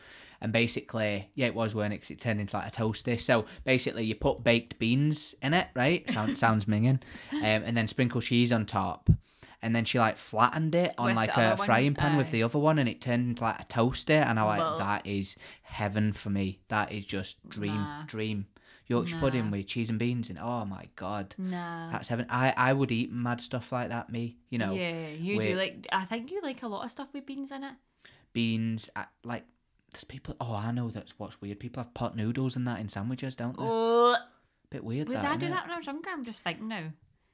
[0.43, 2.11] And basically, yeah, it was weren't it?
[2.11, 3.21] it turned into like a toasty.
[3.21, 6.11] So basically, you put baked beans in it, right?
[6.11, 7.01] Sound, sounds minging,
[7.33, 9.11] um, and then sprinkle cheese on top.
[9.63, 12.59] And then she like flattened it on With like a frying pan with the other
[12.59, 14.15] one, and it turned into like a toaster.
[14.15, 16.61] And I like that is heaven for me.
[16.69, 18.05] That is just dream, Nah.
[18.07, 18.47] dream.
[18.87, 21.93] Yorkshire pudding with cheese and beans, and oh my god, nah.
[21.93, 22.27] that's heaven.
[22.29, 24.11] I I would eat mad stuff like that.
[24.11, 25.87] Me, you know, yeah, you with- do like.
[25.93, 27.75] I think you like a lot of stuff with beans in it.
[28.33, 28.91] beans.
[28.97, 29.45] I, like
[29.93, 30.35] there's people.
[30.41, 31.61] Oh, I know that's what's weird.
[31.61, 33.63] People have pot noodles and that in sandwiches, don't they?
[33.65, 34.17] Oh,
[34.71, 35.09] Bit weird.
[35.09, 35.51] would that, I do innit?
[35.51, 36.11] that when I was younger?
[36.11, 36.85] I'm just thinking now.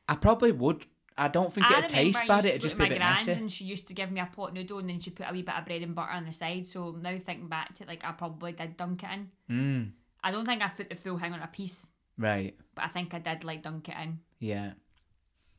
[0.08, 0.84] I probably would.
[1.18, 2.44] I don't think I it'd taste bad.
[2.44, 3.32] It'd just be a bit messy.
[3.32, 5.42] and she used to give me a pot noodle and then she put a wee
[5.42, 6.66] bit of bread and butter on the side.
[6.66, 9.30] So now thinking back to it, like I probably did dunk it in.
[9.50, 9.90] Mm,
[10.22, 11.86] I don't think I put the full thing on a piece,
[12.18, 12.54] right.
[12.74, 14.18] but I think I did like dunk it in.
[14.40, 14.72] Yeah.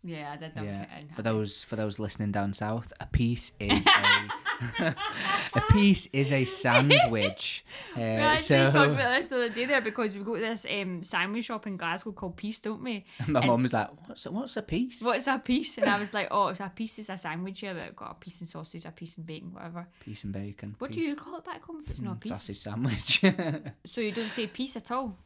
[0.04, 0.86] Yeah, I did dunk Yeah.
[1.00, 1.10] in.
[1.10, 4.32] For those for those listening down south, a piece is a
[5.56, 7.66] a piece is a sandwich.
[7.96, 10.42] Uh, We actually so talked about this the other day there because we go to
[10.42, 13.06] this um, sandwich shop in Glasgow called Piece, don't we?
[13.28, 15.78] my mum was like, "What's a, what's a piece?" What's a piece?
[15.80, 17.00] And I was like, oh, it's a piece.
[17.00, 19.88] It's a sandwich here that got a piece and sausage, a piece and bacon, whatever.
[20.00, 20.76] Piece and bacon.
[20.78, 22.32] What do you call it back home if it's not a piece?
[22.32, 23.22] Sausage sandwich.
[23.86, 25.18] So you don't say piece at all.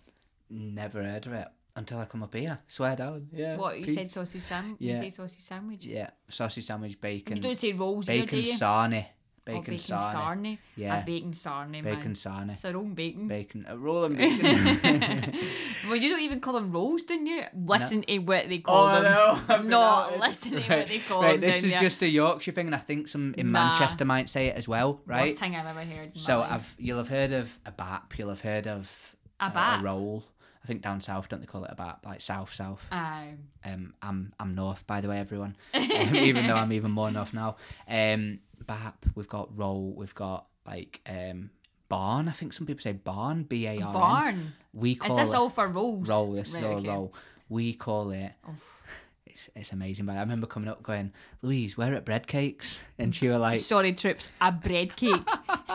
[0.49, 2.57] Never heard of it until I come up here.
[2.67, 3.27] Swear down.
[3.33, 3.57] Yeah.
[3.57, 4.77] What you said sausage sandwich?
[4.79, 4.95] Yeah.
[4.97, 5.85] You say sausage sandwich.
[5.85, 8.57] Yeah, sausage sandwich, bacon, You don't say rolls either, do bacon you?
[8.57, 9.05] sarnie,
[9.45, 10.13] bacon, bacon sarnie.
[10.13, 10.57] sarnie.
[10.75, 11.01] Yeah.
[11.01, 12.13] A bacon sarnie, Bacon man.
[12.15, 12.53] sarnie.
[12.53, 13.27] It's a roll bacon.
[13.27, 14.43] Bacon, a roll of bacon.
[15.87, 17.43] well, you don't even call them rolls, don't you?
[17.65, 19.03] Listen to what they call oh them.
[19.13, 19.39] no!
[19.55, 20.19] I've Not forgotten.
[20.19, 21.49] listen to what they call Right, them.
[21.49, 21.79] this is there.
[21.79, 23.69] just a Yorkshire thing, and I think some in Nah.
[23.69, 25.23] Manchester might say it as well, right?
[25.27, 26.17] Worst thing I've ever heard.
[26.17, 26.41] So.
[26.41, 29.79] I've you'll have heard of a bap, you'll have heard of A uh, bap?
[29.81, 30.25] a roll.
[30.63, 32.85] I think down south don't they call it a bap, like south south.
[32.91, 35.55] Um, Um, I'm I'm north by the way, everyone.
[35.73, 37.55] Um, even though I'm even more north now.
[37.87, 39.05] Um, bap.
[39.15, 39.93] We've got roll.
[39.95, 41.49] We've got like um
[41.89, 42.27] barn.
[42.27, 43.43] I think some people say barn.
[43.43, 43.93] B A R N.
[43.93, 44.53] barn.
[44.73, 46.07] We call Is this it all for rolls?
[46.07, 46.33] roll.
[46.33, 46.87] This is all okay.
[46.87, 47.13] roll.
[47.49, 48.31] We call it.
[48.49, 48.87] Oof.
[49.31, 50.05] It's it's amazing.
[50.05, 52.81] But I remember coming up going, Louise, we're at bread cakes?
[52.99, 55.21] And she was like, Sorry, Trips, a bread cake.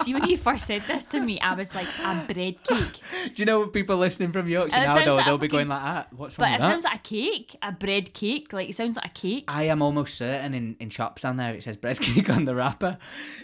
[0.04, 3.00] See, when you first said this to me, I was like, a bread cake.
[3.34, 5.04] Do you know people listening from Yorkshire now?
[5.04, 6.12] Though like they'll be fucking- going like that.
[6.12, 6.68] What's But wrong it with that?
[6.68, 8.52] But it sounds like a cake, a bread cake.
[8.52, 9.44] Like, it sounds like a cake.
[9.48, 12.54] I am almost certain in, in shops down there it says bread cake on the
[12.54, 12.98] wrapper.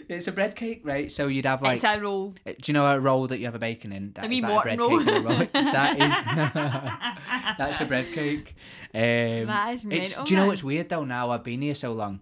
[0.07, 1.11] It's a bread cake, right?
[1.11, 2.35] So you'd have like it's a roll.
[2.45, 4.13] Uh, Do you know a roll that you have a bacon in?
[4.13, 4.99] That, that a bread roll.
[4.99, 5.47] cake and a roll?
[5.53, 8.55] that is that's a bread cake.
[8.93, 10.47] Um, That is it's, mental, do you know man.
[10.49, 11.03] what's weird though?
[11.05, 12.21] Now I've been here so long.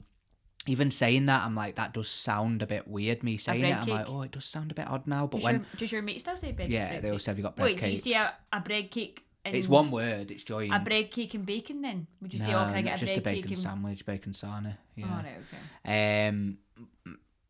[0.68, 3.24] Even saying that, I'm like, that does sound a bit weird.
[3.24, 5.26] Me saying it, I'm like, oh, it does sound a bit odd now.
[5.26, 7.32] But Does, when, your, does your mate still say bread yeah, bread they all say,
[7.32, 8.04] have you got bread Wait, do you cakes?
[8.04, 9.26] say a, a bread cake?
[9.44, 10.30] And It's one word.
[10.30, 10.72] It's joined.
[10.72, 12.06] A bread cake and bacon then?
[12.22, 13.60] Would you say, no, oh, can I get a just bread a bacon cake and.
[13.60, 14.78] sandwich, bacon sarnie.
[14.96, 15.06] Yeah.
[15.08, 15.38] Oh, right,
[15.84, 16.28] okay.
[16.28, 16.58] Um,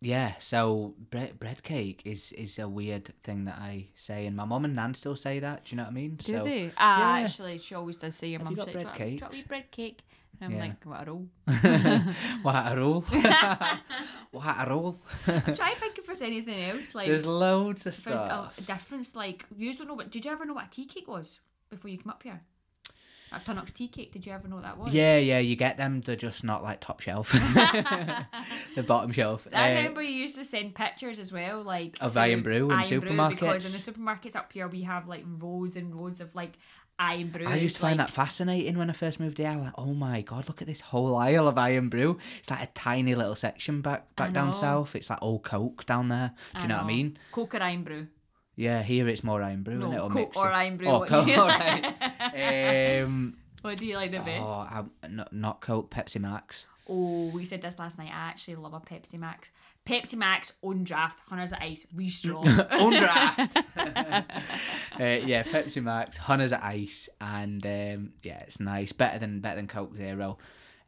[0.01, 0.33] yeah.
[0.39, 4.65] So bread bread cake is is a weird thing that I say, and my mum
[4.65, 5.65] and nan still say that.
[5.65, 6.15] Do you know what I mean?
[6.15, 6.71] Do so, they?
[6.77, 7.23] Ah, yeah.
[7.25, 9.21] actually, she always does say your mum's got like, bread "Do you want- do you
[9.21, 9.99] want a wee cakes?" bread cake.
[10.43, 10.65] And I'm Yeah.
[10.65, 11.27] like, what a roll.
[12.41, 13.01] what a roll!
[14.31, 14.97] what a roll!
[15.27, 16.95] I'm trying to think if there's anything else.
[16.95, 18.55] Like, There's loads of stuff.
[18.55, 19.15] there's a difference.
[19.15, 20.09] Like, you don't know what.
[20.09, 22.41] Did you ever know what a tea cake was before you came up here?
[23.34, 24.12] A Tunnock's tea cake.
[24.12, 24.94] Did you ever know what that was?
[24.94, 26.02] Yeah, yeah, you get them.
[26.02, 27.32] They're just not like top shelf.
[28.76, 29.48] the bottom shelf.
[29.54, 33.30] I Uh, remember you used to send pictures as well, like Of Irn-Bru in Iron
[33.30, 36.58] because in the supermarkets up here we have like rows and rows of like
[37.00, 37.46] Irn-Bru.
[37.48, 39.48] I used to find like, that fascinating when I first moved here.
[39.48, 42.17] I was like, oh my god, look at this whole aisle of Irn-Bru.
[42.39, 44.96] It's like a tiny little section back back down south.
[44.96, 46.34] It's like all Coke down there.
[46.56, 47.17] Do you know, what I mean?
[47.32, 48.08] Coke or Irn-Bru?
[48.55, 49.87] Yeah, here it's more Irn-Bru, No?
[49.87, 50.87] Or Coke mixed or Irn-Bru.
[50.87, 51.39] Oh, what, Coke, do you
[53.05, 54.43] um, what do you like the best?
[54.43, 56.65] oh, I'm, not, not Coke, Pepsi Max.
[56.89, 58.09] Oh, we said this last night.
[58.11, 59.51] I actually love a Pepsi Max.
[59.85, 62.47] Pepsi Max on draft, hunters at ice, wee strong.
[62.71, 63.57] On draft.
[63.77, 64.23] uh,
[64.99, 68.91] yeah, Pepsi Max, Hunters at Ice, and um, yeah, it's nice.
[68.91, 70.37] Better than better than Coke Zero.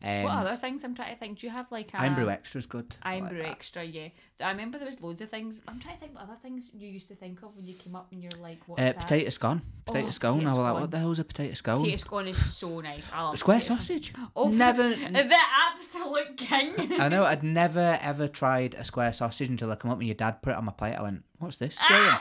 [0.03, 0.83] Um, what other things?
[0.83, 1.39] I'm trying to think.
[1.39, 2.95] Do you have like a Brew Extra's good.
[3.03, 3.47] I Iron like.
[3.47, 3.83] Extra?
[3.83, 4.09] Yeah.
[4.41, 5.61] I remember there was loads of things.
[5.67, 7.95] I'm trying to think what other things you used to think of when you came
[7.95, 8.99] up and you're like, what's Uh, that?
[8.99, 9.61] potato scone.
[9.85, 10.33] Potato Oh, scone.
[10.39, 11.79] potato I was like, what the hell's a potato scone?
[11.79, 13.03] Potato scone is so nice.
[13.13, 13.77] I love Square scone.
[13.77, 14.13] sausage.
[14.35, 14.89] Oh, Never.
[14.95, 15.37] the
[15.71, 16.73] absolute king.
[17.01, 17.23] I know.
[17.33, 20.51] I'd never ever tried a square sausage until I come up and your dad put
[20.51, 20.95] it on my plate.
[20.95, 22.19] I went, "What's this?" Square?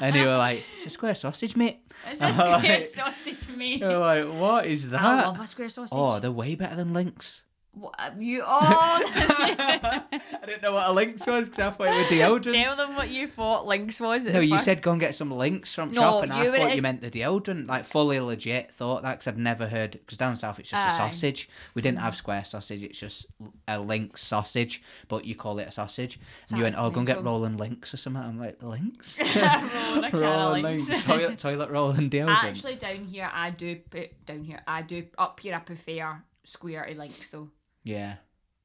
[0.00, 3.80] And he were like, "It's a square sausage, mate." It's a square like- sausage, mate.
[3.80, 5.96] They were like, "What is that?" I love a square sausage.
[5.96, 7.44] oh, they're way better than links.
[7.72, 10.02] What, you oh, I
[10.46, 12.06] didn't know what a lynx was because I thought it was
[12.46, 12.52] deodorant.
[12.52, 14.24] tell them what you thought Lynx was.
[14.24, 14.64] No, you first.
[14.64, 17.10] said go and get some links from No, shop, and I thought you meant the
[17.10, 17.68] deodorant.
[17.68, 19.92] Like fully legit thought that because I'd never heard.
[19.92, 21.48] Because down south it's just a sausage.
[21.74, 22.18] We didn't have mm.
[22.18, 22.82] square sausage.
[22.82, 23.26] It's just
[23.68, 26.18] a lynx sausage, but you call it a sausage.
[26.48, 28.22] And you went, oh, go and get rolling links or something.
[28.22, 29.16] I'm like, links.
[29.20, 30.88] rolling a can of rolling Lynx.
[30.88, 31.04] links.
[31.04, 32.42] Toilet toilet rolling deodorant.
[32.42, 34.62] Actually, down here, I do put down here.
[34.66, 35.54] I do up here.
[35.54, 37.50] I prefer square to Lynx though.
[37.84, 38.16] Yeah.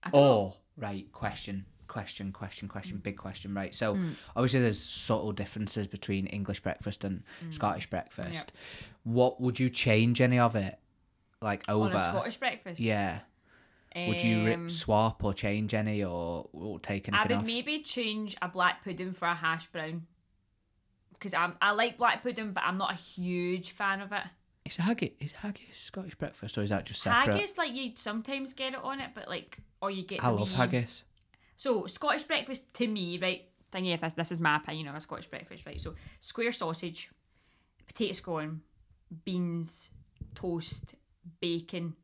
[0.04, 0.28] I don't know.
[0.28, 1.12] Oh, right.
[1.12, 1.65] Question.
[1.88, 3.76] Question, question, question, big question, right?
[3.76, 4.15] So Mm.
[4.36, 7.54] obviously there's subtle differences between English breakfast and Mm.
[7.54, 8.52] Scottish breakfast.
[9.04, 10.80] What would you change any of it?
[11.41, 11.95] Like on over?
[11.97, 12.80] a Scottish breakfast.
[12.80, 13.19] Yeah.
[13.95, 17.45] Would you ri- Um, swap or change any or, or take I anything would off?
[17.45, 20.08] maybe change a black pudding for a hash brown.
[21.12, 24.23] Because I'm I like black pudding, but I'm not a huge fan of it.
[24.65, 27.34] Is haggis is haggis Scottish breakfast or is that just separate?
[27.34, 30.23] Haggis, like you sometimes get it on it, but like, or you get.
[30.23, 31.04] I love wee- haggis.
[31.58, 33.45] So Scottish breakfast to me, right?
[33.73, 35.82] Thingy, if this, this is my opinion of a Scottish breakfast, right?
[35.82, 37.10] So square sausage,
[37.88, 38.62] potato scone,
[39.26, 39.89] beans,
[40.36, 40.95] toast,
[41.41, 41.95] bacon.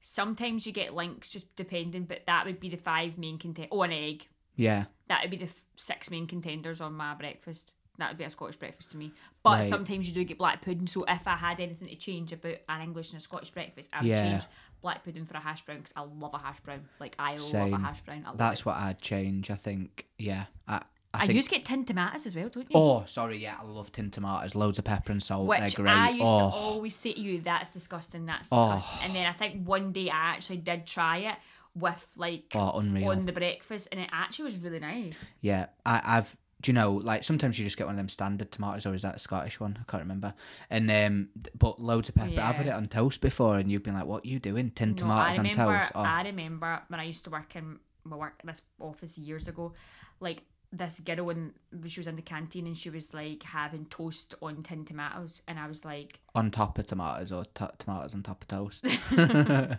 [0.00, 3.70] Sometimes you get links, just depending, but that would be the five main contenders.
[3.72, 4.28] Oh, an egg.
[4.56, 4.84] Yeah.
[5.08, 7.72] That would be the f- six main contenders on my breakfast.
[7.98, 9.12] That would be a Scottish breakfast to me.
[9.42, 9.68] But Right.
[9.68, 10.86] sometimes you do get black pudding.
[10.86, 14.00] So if I had anything to change about an English and a Scottish breakfast, I
[14.00, 14.30] would Yeah.
[14.30, 14.44] change
[14.80, 16.88] black pudding for a hash brown because I love a hash brown.
[17.00, 18.24] Like I love a hash brown.
[18.36, 18.66] That's it.
[18.66, 19.50] what I'd change.
[19.50, 20.06] I think.
[20.18, 20.46] Yeah.
[20.66, 20.82] I.
[21.14, 21.36] I, I think.
[21.38, 22.76] used to get tinned tomatoes as well, don't you?
[22.78, 23.38] Oh, sorry.
[23.38, 24.54] Yeah, I love tin tomatoes.
[24.54, 25.46] Loads of pepper and salt.
[25.48, 25.90] Which They're great.
[25.96, 28.74] I used oh, to always say to you, that's disgusting, that's Oh.
[28.74, 29.06] disgusting.
[29.06, 31.36] And then I think one day I actually did try it
[31.74, 35.32] with like oh, on the breakfast and it actually was really nice.
[35.40, 36.36] Yeah, I, I've.
[36.60, 39.02] Do you know, like sometimes you just get one of them standard tomatoes, or is
[39.02, 39.78] that a Scottish one?
[39.80, 40.34] I can't remember.
[40.70, 42.40] And um, but loads of pepper.
[42.40, 44.72] I've had it on toast before, and you've been like, "What are you doing?
[44.72, 48.16] Tin No, tomatoes on toast?" Oh, I remember when I used to work in my
[48.16, 49.72] work this office years ago,
[50.18, 50.42] like
[50.72, 51.52] this girl when
[51.86, 55.58] she was in the canteen and she was like having toast on tin tomatoes and
[55.58, 58.84] I was like on top of tomatoes, or t- tomatoes on top of toast.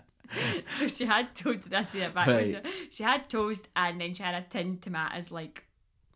[0.80, 2.66] so she had toast did I say that back Right.
[2.92, 5.64] she had toast and then she had a tin tomatoes like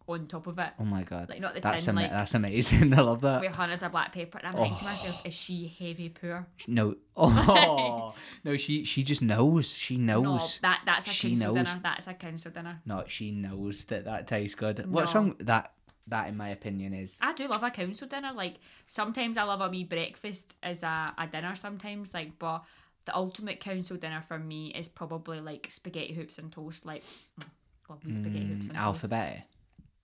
[0.08, 2.34] on top of it oh my god, like not the that's tin ama- like that's
[2.34, 2.94] amazing.
[2.98, 3.40] I love that.
[3.42, 4.88] with hundreds of black paper, and I'm thinking to Oh.
[4.88, 8.14] myself is she heavy poor No, oh
[8.44, 9.74] no, she she just knows.
[9.74, 10.60] She no knows.
[10.62, 11.68] that that's a She council knows.
[11.68, 14.86] dinner that's a council dinner No, she knows that that tastes good.
[14.92, 15.36] What's wrong?
[15.38, 15.74] with That
[16.08, 18.34] that, in my opinion, is I do love a council dinner.
[18.34, 18.56] Like
[18.88, 22.64] sometimes I love a wee breakfast as a, a dinner sometimes, like but
[23.06, 26.86] the ultimate council dinner for me is probably like spaghetti hoops and toast.
[26.86, 27.04] Like
[27.40, 27.46] mm,
[27.90, 29.36] love me spaghetti hoops mm, and alphabet.
[29.38, 29.53] toast.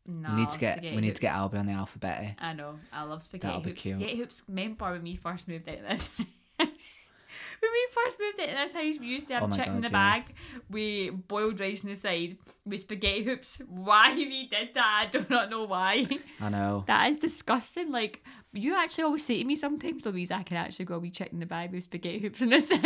[0.10, 1.54] No, we need to get we need to get hoops.
[1.54, 2.24] Albie on the alphabet.
[2.24, 2.32] Eh?
[2.40, 2.80] I know.
[2.92, 3.82] I love spaghetti That'll be hoops.
[3.84, 3.96] cute.
[3.96, 6.10] Spaghetti hoops remember when we first moved out this
[7.62, 9.90] When we first moved into this house, we used to have Oh chicken in the
[9.90, 9.92] yeah.
[10.22, 10.34] bag
[10.70, 13.62] We boiled rice on the side with spaghetti hoops.
[13.68, 16.06] Why we did that, I do not know why.
[16.40, 16.86] I know.
[16.88, 17.92] That is disgusting.
[17.92, 21.12] Like you actually always say to me sometimes, Louise, I can actually go a wee
[21.12, 22.80] chicken in the bag with spaghetti hoops on the side.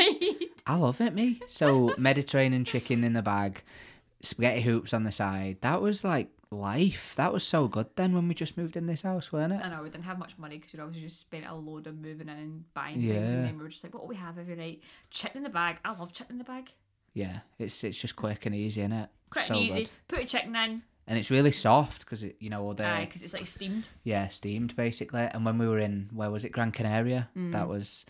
[0.66, 1.40] I love it, me.
[1.48, 3.62] So Mediterranean chicken in the bag,
[4.22, 5.58] spaghetti hoops on the side.
[5.62, 7.14] That was like life.
[7.18, 9.62] That was so good then when we just moved in this house, weren't it?
[9.64, 11.98] I know we didn't have much money because we'd obviously just spent a load of
[12.00, 14.38] moving in and buying things, and then we were just like, what do we have
[14.38, 14.82] every night?
[15.12, 15.78] Chicken in the bag.
[15.84, 16.72] I love chicken in the bag.
[17.14, 19.10] Yeah, it's it's just quick and easy, isn't it?
[19.30, 19.80] Quick so and easy.
[19.84, 19.90] good.
[20.08, 20.82] Put a chicken in.
[21.06, 23.90] And it's really soft because it, you know, all the Aye, because it's like steamed.
[24.06, 25.22] yeah steamed basically.
[25.22, 27.30] And when we were in where was it, Gran Canaria?
[27.38, 27.52] Mm.
[27.52, 28.06] That was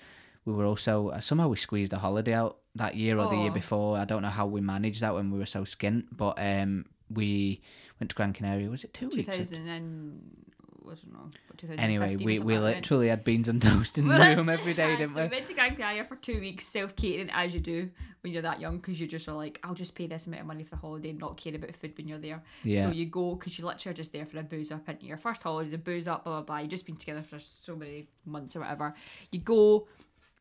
[0.45, 3.49] we were also uh, somehow we squeezed a holiday out that year or the year
[3.49, 3.53] Oh.
[3.53, 3.97] before.
[3.97, 7.61] I don't know how we managed that when we were so skint, but um we
[8.03, 8.69] went to Gran Canaria.
[8.69, 9.29] Was it two weeks?
[9.29, 10.45] or 2000 and
[10.85, 11.19] I don't know.
[11.47, 12.75] what, 2015 Anyway, we, we like that, went.
[12.75, 15.27] literally had beans and toast in the room every day, didn't so we?
[15.27, 17.89] we went to Gran Canaria for two weeks, self catering as you do
[18.21, 20.47] when you're that young, because you just are like, I'll just pay this amount of
[20.47, 22.43] money for the holiday and not care about food when you're there.
[22.65, 22.87] Yeah.
[22.87, 25.17] So you go because you literally are just there for a booze up into your
[25.17, 26.57] first holiday, the booze up, blah blah blah.
[26.59, 28.93] You've just been together for so many months or whatever.
[29.31, 29.87] You go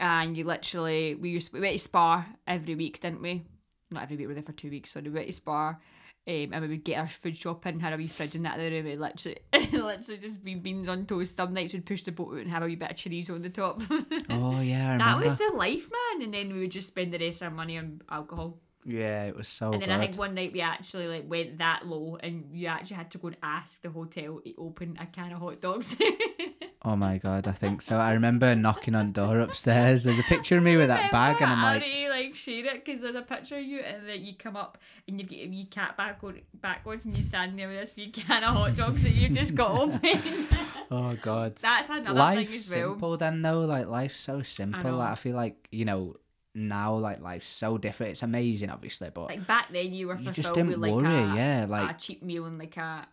[0.01, 3.44] and you literally we used we went to Spar every week, didn't we?
[3.92, 4.27] Not every week.
[4.27, 4.90] We were there for two weeks.
[4.90, 5.81] So we went to Spar.
[6.25, 8.71] Um, and we would get our food shopping, had a wee fridge in that other
[8.71, 9.39] room, and literally,
[9.73, 11.37] literally just be beans on toast.
[11.37, 13.43] Some nights we'd push the boat out and have a wee bit of chorizo on
[13.43, 13.83] the top.
[14.31, 16.23] Oh yeah, I that was the life, man.
[16.23, 18.61] And then we would just spend the rest of our money on alcohol.
[18.85, 19.95] Yeah, it was so And then good.
[19.97, 23.19] I think one night we actually like went that low, and you actually had to
[23.19, 25.97] go and ask the hotel to open a can of hot dogs.
[26.85, 27.97] Oh my god, I think so.
[27.97, 30.03] I remember knocking on door upstairs.
[30.03, 32.85] There's a picture of me with that bag, and I'm like, already like share it
[32.85, 35.49] because there's a picture of you, and then you come up and you get a
[35.49, 36.21] wee cat back
[36.55, 39.55] backwards, and you stand there with this wee can of hot dogs that you've just
[39.55, 40.49] got open.
[40.90, 41.57] oh god.
[41.57, 42.90] That's another Life's thing as well.
[42.90, 43.61] simple then though.
[43.61, 44.83] Like life's so simple.
[44.83, 44.97] know.
[44.97, 46.16] Like I feel like you know
[46.55, 48.12] now like life's so different.
[48.12, 50.95] It's amazing, obviously, but Like back then, you were you fulfilled just didn't with like
[50.95, 51.07] worry.
[51.07, 53.07] a, yeah, a cheap meal and like a,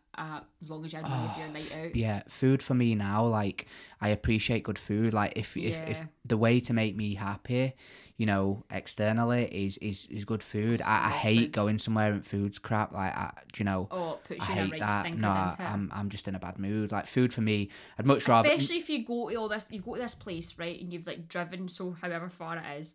[0.67, 1.95] long as you had money for your ah, night out.
[1.95, 3.25] yeah, food for me now.
[3.25, 3.67] Like
[4.01, 5.13] I appreciate good food.
[5.13, 7.73] Like if if if the way to make me happy,
[8.17, 10.82] you know, externally is is is good food.
[10.82, 11.51] I, I hate food.
[11.53, 12.91] going somewhere and food's crap.
[12.91, 13.88] Like I, do you know.
[13.91, 15.17] Oh, it puts I you in a hate right that.
[15.17, 15.55] No, I.
[15.60, 16.91] I'm I'm just in a bad mood.
[16.91, 18.49] Like food for me, I'd much rather.
[18.49, 21.08] Especially if you go to all this, you go to this place, right, and you've
[21.08, 22.93] like driven so however far it is,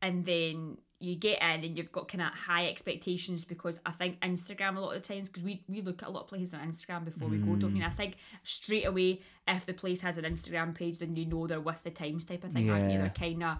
[0.00, 4.20] and then you get in and you've got kind of high expectations because I think
[4.20, 6.52] Instagram a lot of the times because we we look at a lot of places
[6.52, 7.56] on Instagram before we go.
[7.56, 11.24] Don't mean I think straight away if the place has an Instagram page, then you
[11.24, 12.90] know they're with the times type of thing, aren't you?
[12.92, 12.98] Yeah.
[12.98, 13.56] They're kind of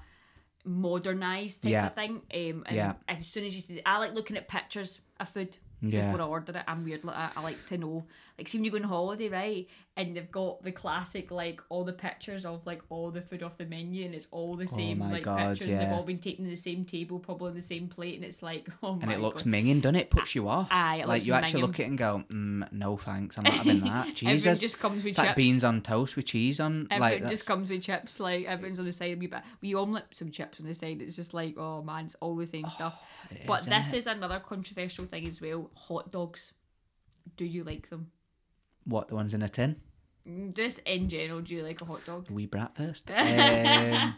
[0.64, 1.86] modernized type Yeah.
[1.86, 2.16] of thing.
[2.32, 2.94] Um, and Yeah.
[3.08, 5.56] as soon as you see, I like looking at pictures of food.
[5.82, 6.10] Yeah.
[6.10, 6.64] before I order it.
[6.68, 7.32] I'm weird like that.
[7.36, 8.04] I like to know.
[8.38, 11.84] Like, see when you go on holiday, right, and they've got the classic like all
[11.84, 15.02] the pictures of like all the food off the menu, and it's all the same
[15.02, 17.54] Oh like God, pictures, and they've all been taken in the same table, probably on
[17.54, 19.52] the same plate, and it's like, oh my and it looks God.
[19.52, 20.10] minging, doesn't it?
[20.10, 20.68] Puts you off.
[20.70, 23.52] aye, it like you actually look at it and go, mm, no thanks, I'm not
[23.54, 24.08] having that.
[24.08, 25.26] Everyone Jesus, just comes with it's chips.
[25.26, 26.86] like beans on toast with cheese on.
[26.90, 29.18] Everyone like just comes with chips, like everyone's on the side.
[29.18, 31.02] We but we omelette some chips on the side.
[31.02, 32.94] It's just like, oh man, it's all the same stuff.
[33.30, 33.94] it But this innit?
[33.98, 35.69] is another controversial thing as well.
[35.74, 36.52] Hot dogs.
[37.36, 38.10] Do you like them?
[38.84, 39.76] what the ones in a tin.
[40.54, 42.28] Just in general, do you like a hot dog?
[42.30, 43.10] Wee brat first.
[43.16, 44.14] um,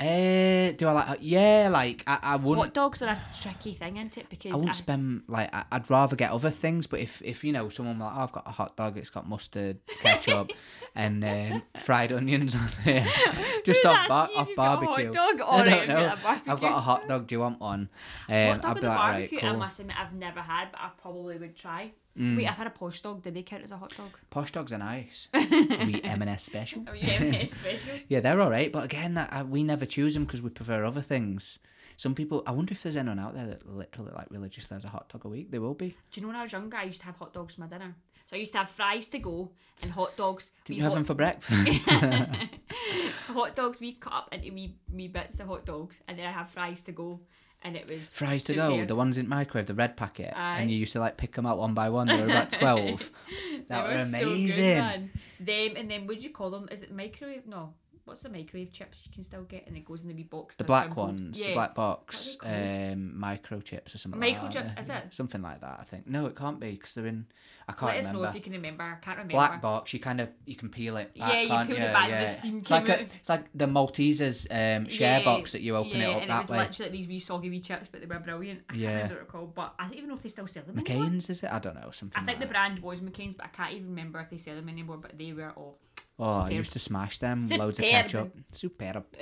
[0.00, 1.18] eh, do I like?
[1.20, 2.66] Yeah, like I, I wouldn't.
[2.66, 4.28] Hot dogs are a tricky thing, isn't it?
[4.28, 7.44] Because I wouldn't I- spend like I- I'd rather get other things, but if if
[7.44, 10.52] you know someone like oh, I've got a hot dog, it's got mustard, ketchup,
[10.94, 15.12] and um, fried onions on it, just Who's off bar- off you've got a barbecue.
[15.12, 15.40] hot dog?
[15.48, 15.94] I don't I've know.
[15.94, 16.52] got a barbecue.
[16.52, 17.26] I've got a hot dog.
[17.26, 17.88] Do you want one?
[18.28, 19.50] Um, hot dog I'd be like, barbecue, I cool.
[19.52, 19.58] Mm.
[19.58, 21.92] must admit, I've never had, but I probably would try.
[22.14, 22.48] Wait, mm.
[22.48, 23.22] I've had a posh dog.
[23.22, 24.10] Did they count as a hot dog?
[24.28, 25.28] Posh dogs are nice.
[25.34, 26.84] we M&S special.
[26.86, 28.00] Oh, yeah, it's special.
[28.08, 30.50] Yeah, they're all right, but again, I, I- uh, we never choose them because we
[30.50, 31.58] prefer other things.
[31.96, 34.88] Some people, I wonder if there's anyone out there that literally like religiously has a
[34.88, 35.50] hot dog a week.
[35.50, 35.88] There will be.
[36.10, 37.66] Do you know when I was younger, I used to have hot dogs for my
[37.66, 37.94] dinner.
[38.26, 39.50] So I used to have fries to go
[39.82, 40.52] and hot dogs.
[40.64, 41.90] Did you have hot, them for breakfast?
[43.26, 46.32] hot dogs we cut up into wee, wee bits of hot dogs, and then I
[46.32, 47.20] have fries to go,
[47.64, 50.60] and it was Fries to go, the ones in microwave, the red packet, Aye.
[50.60, 52.06] and you used to like pick them out one by one.
[52.08, 53.10] They were about twelve.
[53.68, 55.10] That They were so good, amazing.
[55.40, 56.68] Them and then would you call them?
[56.70, 57.46] Is it microwave?
[57.46, 57.74] No.
[58.04, 60.56] What's the microwave chips you can still get and it goes in the wee box?
[60.56, 61.48] the black ones, Yeah.
[61.48, 64.20] the black box, um, microchips or something.
[64.20, 64.80] like that, Microchips, yeah.
[64.80, 65.04] is it?
[65.14, 66.08] Something like that, I think.
[66.08, 67.26] No, it can't be because they're in.
[67.68, 68.82] I can't Let us know if you can remember.
[68.82, 69.34] I can't remember.
[69.34, 71.16] Black box, you kind of you can peel it.
[71.16, 72.26] Back, Yeah, you can't peel it back and the Yeah.
[72.26, 73.08] steam It's like came a, out.
[73.20, 76.30] it's like the Maltesers um, share Yeah, box that you open yeah, it up and
[76.30, 76.58] that it was way.
[76.58, 78.62] literally these wee soggy wee chips, but they were brilliant.
[78.68, 78.80] I Yeah.
[78.80, 80.78] can't remember what they're called, but I don't even know if they still sell them
[80.78, 81.06] anymore.
[81.08, 81.52] McCain's is it?
[81.52, 82.20] I don't know something.
[82.20, 84.56] I think like the brand was McCain's, but I can't even remember if they sell
[84.56, 84.96] them anymore.
[84.96, 85.78] But they were all.
[85.78, 85.91] Oh,
[86.22, 86.56] Oh, I superb.
[86.56, 87.48] used to smash them.
[87.48, 88.32] Loads of ketchup.
[88.54, 89.04] Superb.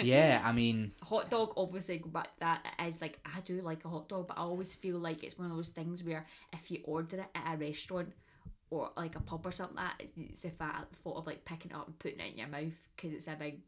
[0.00, 3.60] yeah, I mean, hot dog obviously go back to that it is like I do
[3.60, 6.26] like a hot dog but I always feel like it's one of those things where
[6.52, 8.12] if you order it at a restaurant
[8.70, 11.76] or like a pub or something like that it's the thought of like picking it
[11.76, 13.60] up and putting it in your mouth because it's a big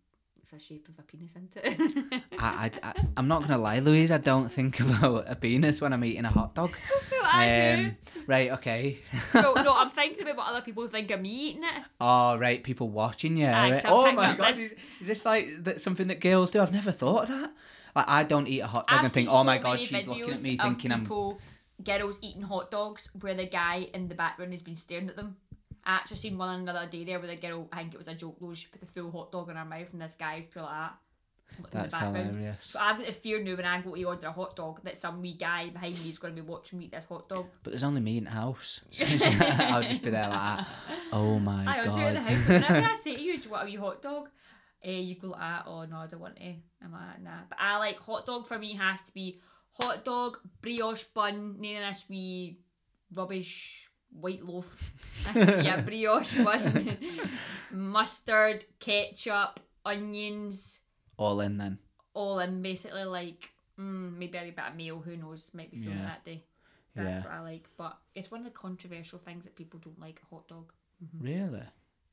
[0.45, 3.79] it's a shape of a penis isn't it I, I, I, I'm not gonna lie,
[3.79, 4.13] Louise.
[4.13, 6.77] I don't think about a penis when I'm eating a hot dog.
[7.25, 8.99] Um, right, okay.
[9.35, 12.63] no, no I'm thinking about what other people think of me eating it Oh, right,
[12.63, 13.47] people watching you.
[13.47, 13.85] Aye, right.
[13.89, 16.61] Oh my god, is, is this like that something that girls do?
[16.61, 17.53] I've never thought of that.
[17.97, 20.31] Like, I don't eat a hot dog I've and think, oh my god, she's looking
[20.31, 21.01] at me thinking I'm.
[21.01, 21.41] people,
[21.83, 25.39] girls eating hot dogs where the guy in the background has been staring at them.
[25.87, 28.15] I actually seen one another day there where the girl, I think it was a
[28.15, 30.63] joke though, she put the full hot dog in her mouth and this guy's put
[30.63, 30.95] like that.
[31.71, 32.37] That's in the background.
[32.37, 32.57] hilarious.
[32.63, 34.99] So I've got the fear now when I go to order a hot dog that
[34.99, 37.47] some wee guy behind me is going to be watching me eat this hot dog.
[37.63, 38.81] But there's only me in the house.
[38.91, 39.05] So
[39.41, 40.67] I'll just be there like that.
[41.13, 41.77] Oh my god.
[41.77, 42.49] I do it in the house.
[42.49, 44.31] Whenever I say to you, do you want a wee hot dog?
[44.83, 46.55] Eh, you go like that, oh no, I don't want to.
[46.83, 47.41] I'm like, nah.
[47.49, 49.41] But I like hot dog for me has to be
[49.81, 52.59] hot dog, brioche bun, none of this wee
[53.15, 53.89] rubbish
[54.21, 54.77] white loaf.
[55.27, 56.97] Has to be a brioche bun,
[57.71, 60.81] mustard, ketchup, onions,
[61.17, 61.79] All in then.
[62.15, 65.79] all in basically like mm, maybe a wee bit of mayo, who knows, might be
[65.79, 66.05] feeling Yeah.
[66.07, 66.45] that day.
[66.95, 67.23] That's Yeah.
[67.23, 67.69] what I like.
[67.77, 70.73] But it's one of the controversial things that people don't like a hot dog.
[71.21, 71.63] Really?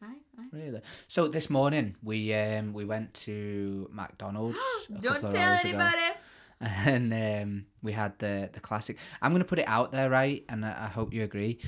[0.02, 0.48] Aye, aye.
[0.52, 0.82] Really?
[1.08, 4.58] So this morning we um we went to McDonald's.
[5.00, 5.78] Don't tell hours ago.
[5.78, 6.18] anybody.
[6.62, 8.98] and um, we had the the classic.
[9.22, 10.44] I'm gonna put it out there, right?
[10.50, 11.60] And I, I hope you agree.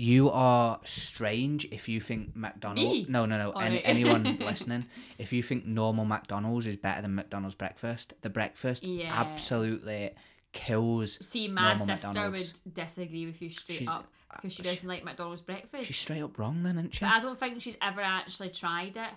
[0.00, 3.08] You are strange if you think McDonald's.
[3.08, 3.52] No, no, no.
[3.54, 4.86] Oh, any, anyone listening,
[5.18, 9.12] if you think normal McDonald's is better than McDonald's breakfast, the breakfast Yeah.
[9.12, 10.12] absolutely
[10.52, 11.18] kills.
[11.26, 12.62] See, my sister McDonald's.
[12.64, 15.86] would disagree with you straight She's- up because she uh, she- doesn't like McDonald's breakfast.
[15.86, 17.00] She's straight up wrong, then, isn't she?
[17.04, 19.10] But I don't think she's ever actually tried it.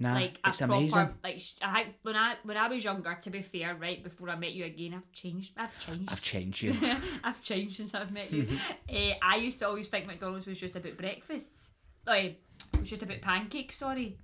[0.00, 1.08] Nah, like a it's proper, amazing.
[1.24, 4.52] like I when I when I was younger, to be fair, right before I met
[4.52, 5.54] you again, I've changed.
[5.58, 6.12] I've changed.
[6.12, 6.76] I've changed you.
[7.24, 8.46] I've changed since I've met you.
[8.88, 11.72] uh, I used to always think McDonald's was just about breakfasts.
[12.06, 12.40] Like,
[12.74, 13.76] it was just about pancakes.
[13.76, 14.16] Sorry.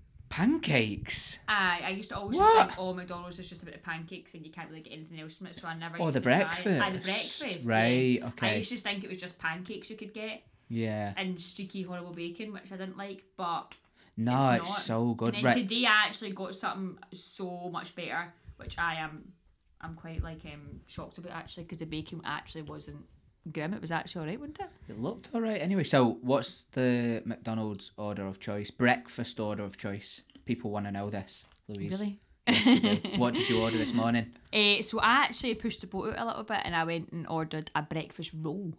[0.48, 1.38] Pancakes.
[1.48, 2.54] I I used to always What?
[2.54, 5.36] just think, oh, McDonald's is just about pancakes and you can't really get anything else
[5.38, 5.54] from it.
[5.56, 5.96] So I never.
[5.98, 6.44] Oh, used the to try it.
[6.44, 6.82] breakfast.
[6.82, 7.66] Aye, the breakfast.
[7.66, 7.72] yeah.
[7.74, 8.22] Right.
[8.24, 8.50] Okay.
[8.50, 11.14] I used to think it was just pancakes you could get Yeah.
[11.16, 13.24] and streaky horrible bacon, which I didn't like.
[13.36, 13.74] But
[14.16, 15.34] No, it's it's, so good.
[15.34, 15.56] and then Right.
[15.56, 19.32] today I actually got something so much better, which I am,
[19.80, 23.04] I'm quite like um shocked about actually because the bacon actually wasn't
[23.52, 23.74] grim.
[23.74, 24.70] It was actually alright, wasn't it?
[24.88, 25.60] It looked alright.
[25.60, 28.70] Anyway, so what's the McDonald's order of choice?
[28.70, 30.22] Breakfast order of choice.
[30.44, 31.98] People want to know this, Louise.
[32.00, 32.18] Really?
[32.46, 34.32] Yes, what did you order this morning?
[34.52, 37.26] Uh, so I actually pushed the boat out a little bit and I went and
[37.26, 38.74] ordered a breakfast roll.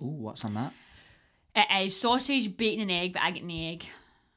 [0.00, 0.72] Oh, what's on that?
[1.54, 3.84] It is sausage, bacon, and egg, but I get an egg.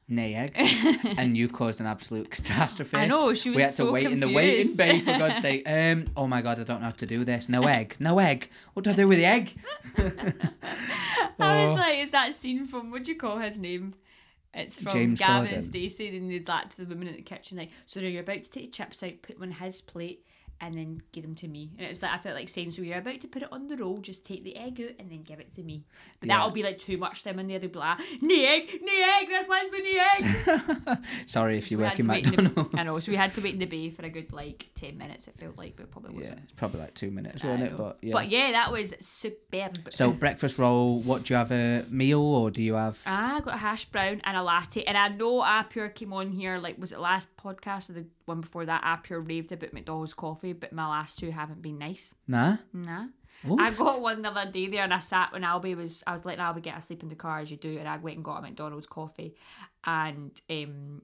[0.08, 0.52] Nay egg.
[1.18, 2.96] and you caused an absolute catastrophe.
[2.96, 5.40] I know, she was We had to so wait in the waiting bay for God's
[5.40, 5.64] sake.
[5.68, 7.48] Um, oh my God, I don't know how to do this.
[7.48, 7.96] No egg.
[7.98, 8.48] No egg.
[8.74, 9.54] What do I do with the egg?
[9.98, 11.74] I was Oh.
[11.74, 13.94] like, is that scene from what do you call his name?
[14.54, 15.54] It's from James Gavin Corden.
[15.56, 18.42] and Stacey, and there's that to the woman in the kitchen, like, so you're about
[18.44, 20.24] to take the chips out, put them on his plate,
[20.60, 21.70] and then give them to me.
[21.78, 23.76] And it's like I felt like saying, so you're about to put it on the
[23.76, 25.84] roll, just take the egg out and then give it to me.
[26.20, 26.36] But Yeah.
[26.36, 29.48] that'll be like too much them, and the other blah, nay egg, nay egg, this
[29.48, 30.98] one's for nay egg.
[31.26, 32.74] Sorry if you So we work in in the- McDonald's.
[32.74, 34.96] I know, so we had to wait in the bay for a good like ten
[34.98, 35.28] minutes.
[35.28, 36.40] It felt like, but probably wasn't.
[36.44, 37.76] it's probably like two minutes, I wasn't it?
[37.76, 38.12] But yeah.
[38.12, 39.88] But yeah, that was superb.
[39.90, 41.00] So breakfast roll.
[41.00, 43.00] What do you have a meal or do you have?
[43.06, 46.58] I got a hash brown and a latte, and I know Apure came on here.
[46.58, 48.82] Like, was it last podcast or the one before that?
[48.84, 52.14] Apure raved about McDonald's coffee, but my last two haven't been nice.
[52.26, 52.56] Nah.
[52.72, 53.06] Nah.
[53.48, 53.60] Oof.
[53.60, 56.02] I got one the other day there, and I sat when Albie was.
[56.06, 58.16] I was letting Albie get asleep in the car as you do, and I went
[58.16, 59.34] and got a McDonald's coffee,
[59.84, 61.02] and um,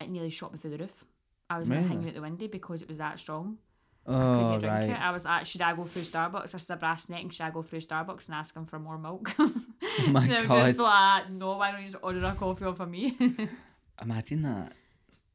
[0.00, 1.04] it nearly shot me through the roof.
[1.50, 3.58] I was like, hanging out the window because it was that strong.
[4.06, 4.90] Oh couldn't drink right.
[4.90, 5.00] it.
[5.00, 6.54] I was like, should I go through Starbucks?
[6.54, 8.78] I said a brass neck, and should I go through Starbucks and ask them for
[8.78, 9.34] more milk?
[10.00, 10.66] Oh my and they God.
[10.66, 13.16] just like, no, why don't you just order a coffee off of me?
[14.02, 14.72] Imagine that.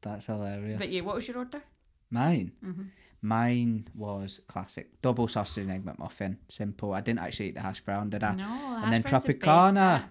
[0.00, 0.78] That's hilarious.
[0.78, 1.62] but yeah, what was your order?
[2.10, 2.52] Mine.
[2.64, 2.88] Mhm.
[3.24, 6.36] Mine was classic double sausage and egg McMuffin.
[6.50, 6.92] Simple.
[6.92, 8.34] I didn't actually eat the hash brown, did I?
[8.34, 10.04] No, and then hash browns are best, Tropicana.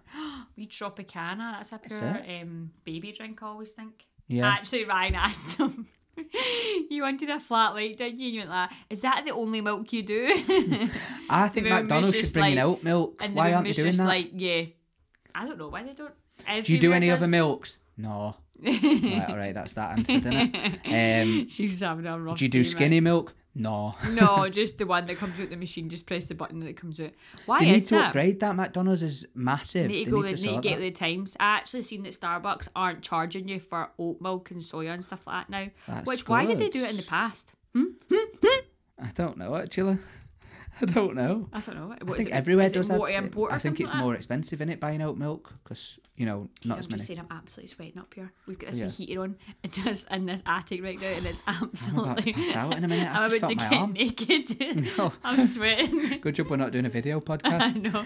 [0.58, 1.52] we Tropicana.
[1.58, 3.44] That's a pure um, baby drink.
[3.44, 4.06] I always think.
[4.28, 4.48] Yeah.
[4.48, 5.88] Actually, Ryan asked him.
[6.90, 8.26] you wanted a flat white, didn't you?
[8.28, 10.26] And you went like, "Is that the only milk you do?"
[11.30, 13.18] I think McDonald's should bring like- oat milk.
[13.20, 14.08] and Why aren't they doing just that?
[14.08, 14.64] like, "Yeah,
[15.36, 16.14] I don't know why they don't."
[16.66, 17.78] Do you do any other milks?
[17.96, 18.38] No.
[18.64, 20.80] Right, all right, that's that answer, didn't it?
[21.24, 23.34] Um, She's having a rough do you do skinny milk?
[23.56, 23.96] No.
[24.10, 25.88] No, just the one that comes out the machine.
[25.88, 27.12] Just press the button and it comes out.
[27.46, 28.08] Why They need to that?
[28.08, 28.56] upgrade that.
[28.56, 29.90] McDonald's is massive.
[29.92, 30.22] Need They to go.
[30.22, 30.82] need to They need to get that.
[30.82, 31.38] the times.
[31.40, 35.28] I actually seen that Starbucks aren't charging you for oat milk and soya and stuff
[35.28, 35.68] like that now.
[35.88, 37.54] That's Which why did they do it in the past?
[37.76, 39.98] I don't know actually.
[40.82, 41.50] I don't know.
[41.54, 41.88] I don't know.
[41.88, 42.34] What I think it?
[42.34, 42.98] everywhere does that.
[43.00, 46.00] to import or I think it's like more expensive in it buying oat milk because
[46.16, 47.02] you know not I'm as just many.
[47.04, 48.32] saying I'm absolutely sweating up here.
[48.48, 48.86] We've got this Yeah.
[48.86, 52.00] wee heater on in this, in this attic right now and it's absolutely.
[52.04, 53.08] I'm about to absolutely pass out in a minute.
[53.16, 53.94] I I'm just about to get arm.
[53.94, 54.98] naked.
[54.98, 55.14] No.
[55.24, 56.20] I'm sweating.
[56.22, 57.62] Good job we're not doing a video podcast.
[57.62, 58.00] I know.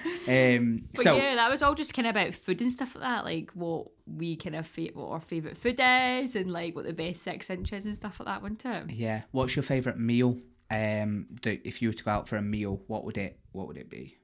[0.58, 3.04] Um, But so yeah, that was all just kind of about food and stuff like
[3.04, 6.86] that, like what we kind of fa- what our favourite food is and like what
[6.86, 8.92] the best six inches and stuff like that, wasn't it?
[8.92, 10.38] yeah, what's your favourite meal?
[10.70, 13.68] Um, that if you were to go out for a meal, what would it what
[13.68, 14.18] would it be?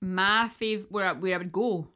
[0.00, 1.88] My favourite where I, where I would go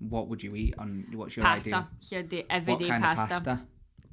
[0.00, 1.06] What would you eat on?
[1.12, 1.68] What's your pasta.
[1.68, 1.88] ideal?
[2.00, 3.28] Here, What everyday pasta.
[3.34, 3.60] pasta?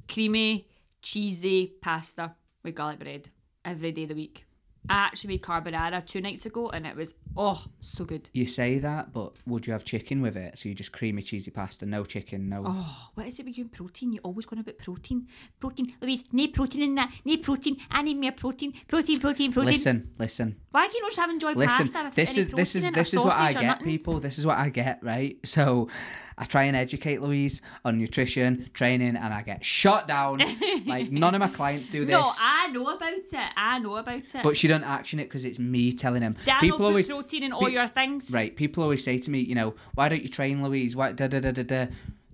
[0.08, 0.68] creamy,
[1.02, 3.28] cheesy pasta with garlic bread
[3.64, 4.46] every day of the week.
[4.88, 8.28] I actually made carbonara two nights ago and it was oh so good.
[8.32, 10.58] You say that, but would you have chicken with it?
[10.58, 12.64] So you just creamy cheesy pasta, no chicken, no.
[12.66, 14.12] Oh, what is it with you and protein?
[14.12, 15.28] You always going about protein.
[15.58, 15.94] Protein.
[16.00, 17.12] Louise, need protein in that.
[17.24, 17.78] Need protein.
[17.90, 18.74] I need more protein.
[18.86, 19.72] Protein, protein, protein.
[19.72, 21.86] Listen, listen, Why can you not just have enjoy listen.
[21.86, 23.62] pasta with This is this is protein in it, or this is what I get,
[23.62, 23.86] nothing?
[23.86, 24.18] people.
[24.18, 25.38] This is what I get, right?
[25.44, 25.88] So,
[26.36, 30.42] I try and educate Louise on nutrition, training, and I get shot down.
[30.84, 32.12] like none of my clients do this.
[32.12, 33.32] No, I know about it.
[33.56, 34.42] I know about it.
[34.42, 36.34] but she doesn't action it because it's me telling him.
[36.44, 38.32] Daniel people put always protein in all pe- your things.
[38.32, 38.56] right.
[38.56, 40.96] People always say to me, you know, why don't you train Louise?
[40.96, 41.86] Why da da da da da.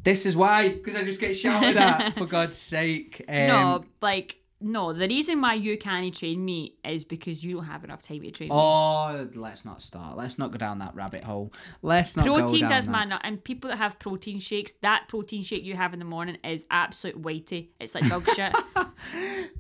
[0.03, 2.15] This is why, because I just get shouted at.
[2.17, 3.23] For God's sake.
[3.29, 4.93] Um, no, like no.
[4.93, 8.31] The reason why you can't train me is because you don't have enough time to
[8.31, 8.55] train me.
[8.55, 10.17] Oh, let's not start.
[10.17, 11.53] Let's not go down that rabbit hole.
[11.83, 12.91] Let's not go Protein does that.
[12.91, 16.37] matter, and people that have protein shakes, that protein shake you have in the morning
[16.45, 17.71] is absolute weighty.
[17.81, 18.55] It's like dog shit.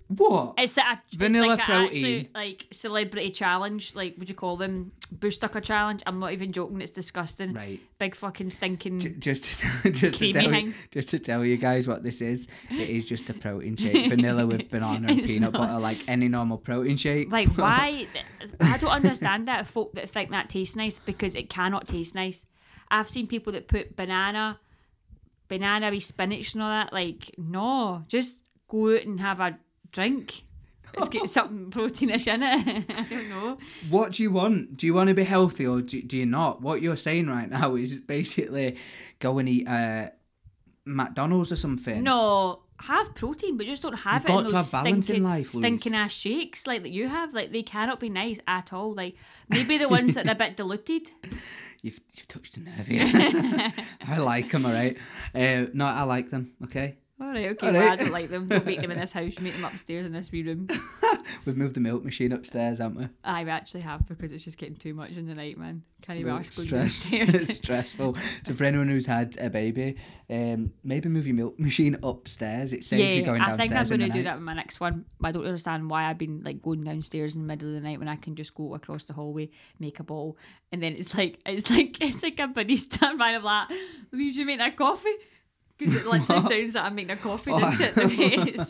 [0.09, 0.55] What?
[0.59, 2.28] It's a, Vanilla it's like protein.
[2.34, 3.94] Like celebrity challenge.
[3.94, 4.90] Like, would you call them
[5.38, 6.02] tucker challenge?
[6.06, 6.80] I'm not even joking.
[6.80, 7.52] It's disgusting.
[7.52, 7.80] Right.
[7.98, 9.20] Big fucking stinking.
[9.20, 12.48] Just to, just to tell you, just to tell you guys what this is.
[12.70, 15.61] It is just a protein shake, vanilla with banana and It's peanut not.
[15.61, 17.30] butter, like any normal protein shake.
[17.30, 18.06] Like, why?
[18.61, 22.46] I don't understand that folk that think that tastes nice because it cannot taste nice.
[22.90, 24.58] I've seen people that put banana,
[25.48, 26.92] banana with spinach and all that.
[26.92, 29.58] Like, no, just go out and have a
[29.92, 30.42] drink.
[30.97, 32.84] Let's get something proteinish in it.
[32.97, 33.59] I don't know.
[33.88, 34.76] What do you want?
[34.76, 36.62] Do you want to be healthy or do, do you not?
[36.62, 38.76] What you're saying right now is basically
[39.18, 40.11] go and eat uh,
[40.84, 42.03] McDonald's or something.
[42.03, 44.97] No, have protein, but just don't have You've it got in to those have balance
[44.97, 45.62] in stinking, life, Louise.
[45.62, 47.34] stinking ass shakes like that you have.
[47.34, 48.95] Like they cannot be nice at all.
[48.95, 49.16] Like
[49.49, 51.11] maybe the ones that are a bit diluted.
[51.82, 53.72] You've, you've touched a nerve here.
[54.07, 54.99] I like them, all right.
[55.34, 56.99] Uh, no, I like them, okay?
[57.20, 57.66] All right, okay.
[57.66, 58.48] All Well, I don't like them.
[58.48, 59.34] Don't make them in this house.
[59.36, 60.68] You make them upstairs in this wee room.
[61.44, 63.08] We've moved the milk machine upstairs, haven't we?
[63.24, 65.82] I actually have because it's just getting too much in the night, man.
[66.02, 67.34] Can't even Well, ask going downstairs.
[67.34, 68.16] it's stressful.
[68.46, 69.96] So for anyone who's had a baby,
[70.30, 72.72] um, maybe move your milk machine upstairs.
[72.72, 74.24] It saves you going I think I'm going to do night.
[74.24, 75.04] that with my next one.
[75.22, 77.98] I don't understand why I've been like going downstairs in the middle of the night
[77.98, 80.38] when I can just go across the hallway, make a bottle,
[80.72, 83.68] and then it's like it's like it's like a barista and I'm like,
[84.10, 85.14] "Will you make that coffee?"
[85.80, 87.94] Because it literally sounds like I'm making a coffee, doesn't it?
[87.94, 88.60] The way it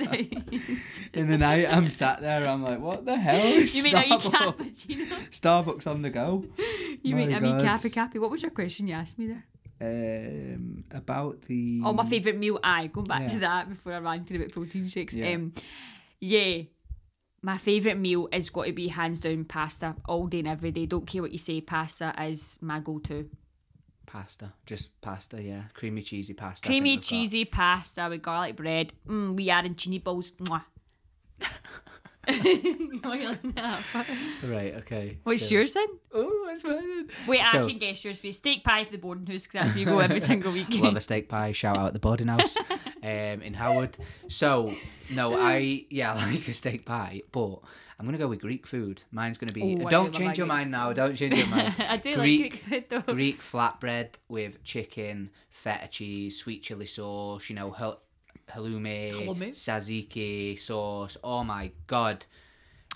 [0.81, 1.09] sounds.
[1.13, 2.47] In the night, I'm sat there.
[2.47, 3.41] I'm like, what the hell?
[3.61, 5.31] You mean a wee Starbucks, cappuccino?
[5.31, 6.45] Starbucks on the go.
[7.03, 7.65] You My mean God.
[7.65, 8.19] cappy cappy?
[8.19, 9.45] What was your question you asked me there?
[9.83, 11.81] Um, about the.
[11.85, 12.61] Oh, my favourite meal.
[12.63, 15.15] Aye, going back to that before I ranted about protein shakes.
[15.15, 15.33] Yeah.
[15.33, 15.53] Um,
[16.21, 16.63] yeah,
[17.43, 20.85] my favourite meal has got to be hands down pasta all day and every day.
[20.87, 23.29] Don't care what you say, pasta is my go to.
[24.11, 25.43] Pasta, just pasta.
[25.43, 26.67] Yeah, creamy cheesy pasta.
[26.67, 27.05] Creamy we've got.
[27.05, 28.93] cheesy pasta with garlic bread.
[29.07, 29.51] Mm, we
[29.99, 30.33] balls.
[30.33, 30.63] Mwah.
[32.29, 32.35] Are
[33.29, 34.47] looking at that for?
[34.47, 34.75] Right.
[34.77, 35.19] Okay.
[35.25, 35.87] What's so- yours then?
[36.13, 37.09] Oh, that's fine.
[37.27, 38.33] Wait, So- I can guess yours for you.
[38.33, 40.67] Steak pie for the boarding house because that's where you go every single week.
[40.71, 41.53] Love a steak pie.
[41.53, 42.57] Shout out the boarding house
[43.03, 43.97] um, in Howard.
[44.29, 44.75] So
[45.11, 47.61] no, I yeah, I like a steak pie, but
[48.01, 49.03] I'm gonna go with Greek food.
[49.13, 49.63] Mine's gonna be.
[49.63, 50.95] Oh, do don't change your Greek mind now.
[50.95, 51.75] Don't change your mind.
[51.79, 53.13] I do Greek- like Greek food though.
[53.13, 57.51] Greek flatbread with chicken, feta cheese, sweet chili sauce.
[57.51, 58.01] You know, hal-
[58.49, 59.51] halloumi, Halloumi.
[59.51, 61.19] tzatziki sauce.
[61.23, 62.25] Oh my god.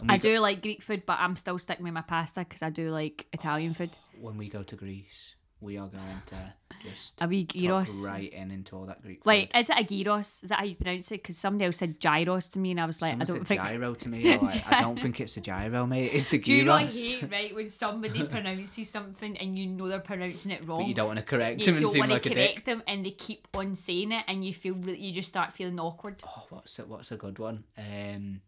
[0.09, 2.91] I do like Greek food, but I'm still sticking with my pasta because I do
[2.91, 3.91] like Italian food.
[4.19, 5.35] When we go to Greece,
[5.65, 6.53] we are going to
[6.83, 8.07] just A wee gyros.
[8.07, 9.27] right in into all that Greek food.
[9.27, 10.43] Like, is it a gyros?
[10.43, 11.23] Is that how you pronounce it?
[11.23, 13.63] Because somebody else said gyros to me, and I was like, Someone I don't think.
[13.63, 14.39] gyro to me.
[14.43, 16.11] Like, I don't think it's a gyro, mate.
[16.13, 16.45] It's a gyros.
[16.45, 20.67] Do you not hate right when somebody pronounces something and you know they're pronouncing it
[20.69, 20.81] wrong?
[20.81, 23.07] But you don't want to correct You him and don't want to correct them, and
[23.07, 26.23] they keep on saying it, and you feel really, you just start feeling awkward.
[26.27, 27.65] Oh, what's a, what's a good one?
[27.79, 28.41] Um,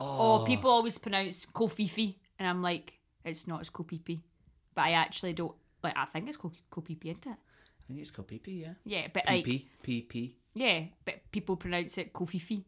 [0.00, 4.22] Oh, oh, people always pronounce kofifi, and I'm like, it's not, it's kopipi.
[4.74, 5.54] But I actually don't
[5.84, 5.96] like.
[5.96, 7.36] I think it's ko- kopipi, isn't it?
[7.36, 8.74] I think it's called PP, yeah.
[8.84, 12.64] Yeah, but like, PP, PP, yeah, but people pronounce it kofifi,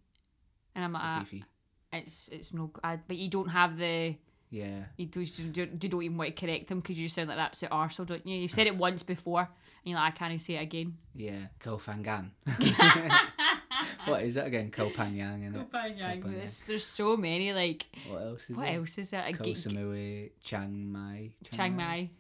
[0.75, 1.45] and I'm like, ah, Fifi.
[1.93, 2.71] it's it's no.
[2.85, 4.17] I, but you don't have the.
[4.51, 4.85] Yeah.
[4.97, 7.39] You do, you don't you don't even want to correct them because you sound like
[7.39, 8.37] an absolute arsehole, don't you?
[8.37, 9.49] You've said it once before, and
[9.85, 10.97] you're like, I can't say it again.
[11.15, 11.47] Yeah.
[11.61, 12.31] Kofangan.
[14.07, 14.71] what is that again?
[14.71, 15.53] Kopanyang?
[15.53, 16.23] Kopanyang.
[16.25, 18.77] There's, there's so many, like, What else is what there?
[18.77, 19.13] else is?
[19.13, 21.31] A Koh Samui, Chiang Mai.
[21.53, 22.11] Chiang Mai.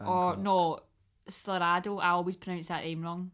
[0.00, 0.80] Or no,
[1.28, 2.00] Slarado.
[2.02, 3.30] I always pronounce that name wrong.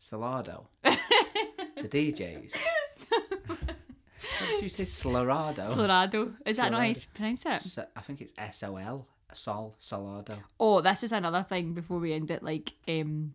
[0.00, 0.66] Solardo.
[0.82, 2.54] the DJs.
[3.08, 3.58] what
[4.48, 4.84] did you say?
[4.84, 5.74] Slarado.
[5.74, 6.34] Slarado.
[6.44, 7.48] Is that not how you pronounce it?
[7.48, 9.06] S- I think it's S O L.
[9.32, 9.76] Sol.
[9.80, 10.38] Solardo.
[10.58, 12.42] Oh, this is another thing before we end it.
[12.42, 13.34] Like, um,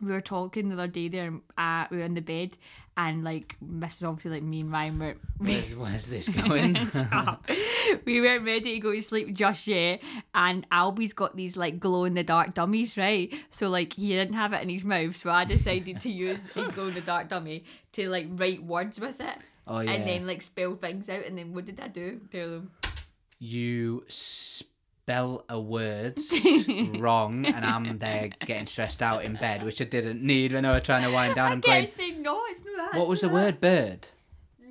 [0.00, 1.32] we were talking the other day there.
[1.56, 2.56] Uh, we were in the bed,
[2.96, 5.16] and like this is obviously like me and Ryan were.
[5.38, 6.74] Where's, where's this going?
[8.04, 10.00] we weren't ready to go to sleep just yet,
[10.34, 13.32] and Albie's got these like glow in the dark dummies, right?
[13.50, 16.68] So like he didn't have it in his mouth, so I decided to use his
[16.74, 19.92] glow in the dark dummy to like write words with it, oh yeah.
[19.92, 21.24] and then like spell things out.
[21.24, 22.20] And then what did I do?
[22.32, 22.70] Tell them.
[23.38, 24.04] you
[25.04, 26.18] spell a word
[26.98, 30.72] wrong, and I'm there getting stressed out in bed, which I didn't need when I
[30.72, 31.52] was trying to wind down.
[31.52, 31.86] I'm going.
[31.86, 32.40] say no.
[32.46, 32.98] It's not that.
[32.98, 33.60] What was the word?
[33.60, 34.08] Bird.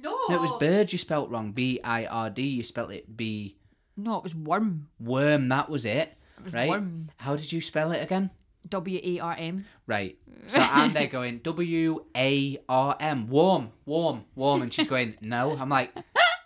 [0.01, 0.17] No.
[0.29, 0.91] No, it was bird.
[0.91, 1.51] You spelt wrong.
[1.51, 2.43] B I R D.
[2.43, 3.57] You spelt it B.
[3.97, 4.87] No, it was worm.
[4.99, 5.49] Worm.
[5.49, 6.13] That was it.
[6.37, 6.69] It was Right.
[6.69, 7.09] worm.
[7.17, 8.29] How did you spell it again?
[8.69, 9.65] W A R M.
[9.87, 10.17] Right.
[10.47, 13.27] So I'm there going W A R M.
[13.27, 15.57] Warm, warm, warm, and she's going no.
[15.57, 15.93] I'm like,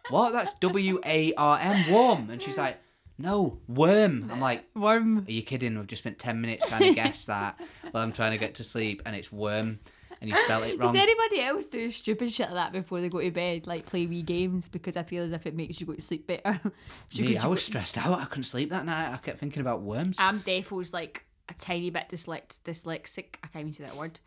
[0.09, 0.31] what?
[0.33, 1.91] That's W A R M.
[1.91, 2.77] Warm, and she's like,
[3.17, 4.29] no, worm.
[4.31, 5.19] I'm like, Worm.
[5.27, 5.77] are you kidding?
[5.77, 7.59] We've just spent ten minutes trying to guess that
[7.91, 9.79] while I'm trying to get to sleep, and it's worm,
[10.21, 10.93] and you spell it wrong.
[10.93, 14.05] Does anybody else do stupid shit like that before they go to bed, like play
[14.07, 14.67] wee games?
[14.69, 16.59] Because I feel as if it makes you go to sleep better.
[17.17, 18.19] Me, I was go- stressed out.
[18.19, 19.13] I couldn't sleep that night.
[19.13, 20.17] I kept thinking about worms.
[20.19, 23.35] I'm defo's like a tiny bit dyslex- dyslexic.
[23.43, 24.19] I can't even say that word.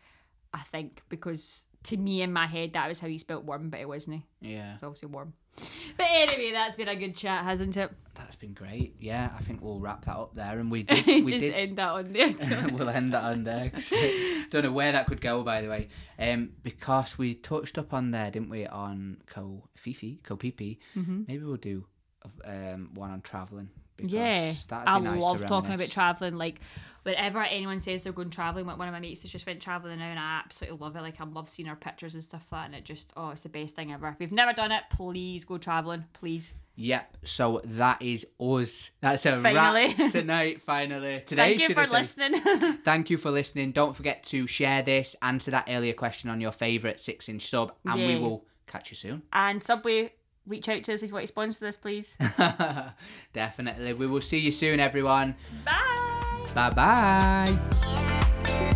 [0.53, 3.79] I think because to me in my head that was how you spelt worm, but
[3.79, 4.23] it wasn't.
[4.41, 5.33] Yeah, It's obviously worm.
[5.97, 7.91] But anyway, that's been a good chat, hasn't it?
[8.27, 8.97] That's been great.
[8.99, 11.05] Yeah, I think we'll wrap that up there, and we did.
[11.23, 11.53] We Just did.
[11.53, 12.35] end that on there.
[12.73, 13.71] we'll end that on there.
[14.49, 15.87] Don't know where that could go, by the way.
[16.19, 20.77] Um, because we touched up on there, didn't we, on Ko Fifi, Ko Pipi.
[20.97, 21.21] Mm-hmm.
[21.27, 21.85] Maybe we'll do
[22.43, 23.69] um one on traveling.
[23.99, 26.37] Yeah, I nice love talking about traveling.
[26.37, 26.59] Like,
[27.03, 29.99] whenever anyone says they're going traveling, like one of my mates has just went traveling
[29.99, 31.01] now, and I absolutely love it.
[31.01, 33.43] Like, I love seeing her pictures and stuff like that, and it just, oh, it's
[33.43, 34.07] the best thing ever.
[34.09, 36.53] If you've never done it, please go traveling, please.
[36.75, 37.17] Yep.
[37.23, 38.91] So that is us.
[39.01, 39.95] That's a Finally.
[39.97, 40.61] wrap tonight.
[40.61, 41.57] Finally, today.
[41.57, 42.39] Thank you for listening.
[42.83, 43.71] Thank you for listening.
[43.71, 47.73] Don't forget to share this, answer that earlier question on your favourite six inch sub,
[47.85, 49.23] and we will catch you soon.
[49.33, 50.11] and Subway,
[50.47, 52.15] reach out to us if you want to sponsor this, please.
[53.33, 53.93] Definitely.
[53.93, 55.35] We will see you soon, everyone.
[55.65, 56.45] Bye.
[56.53, 58.73] Bye bye.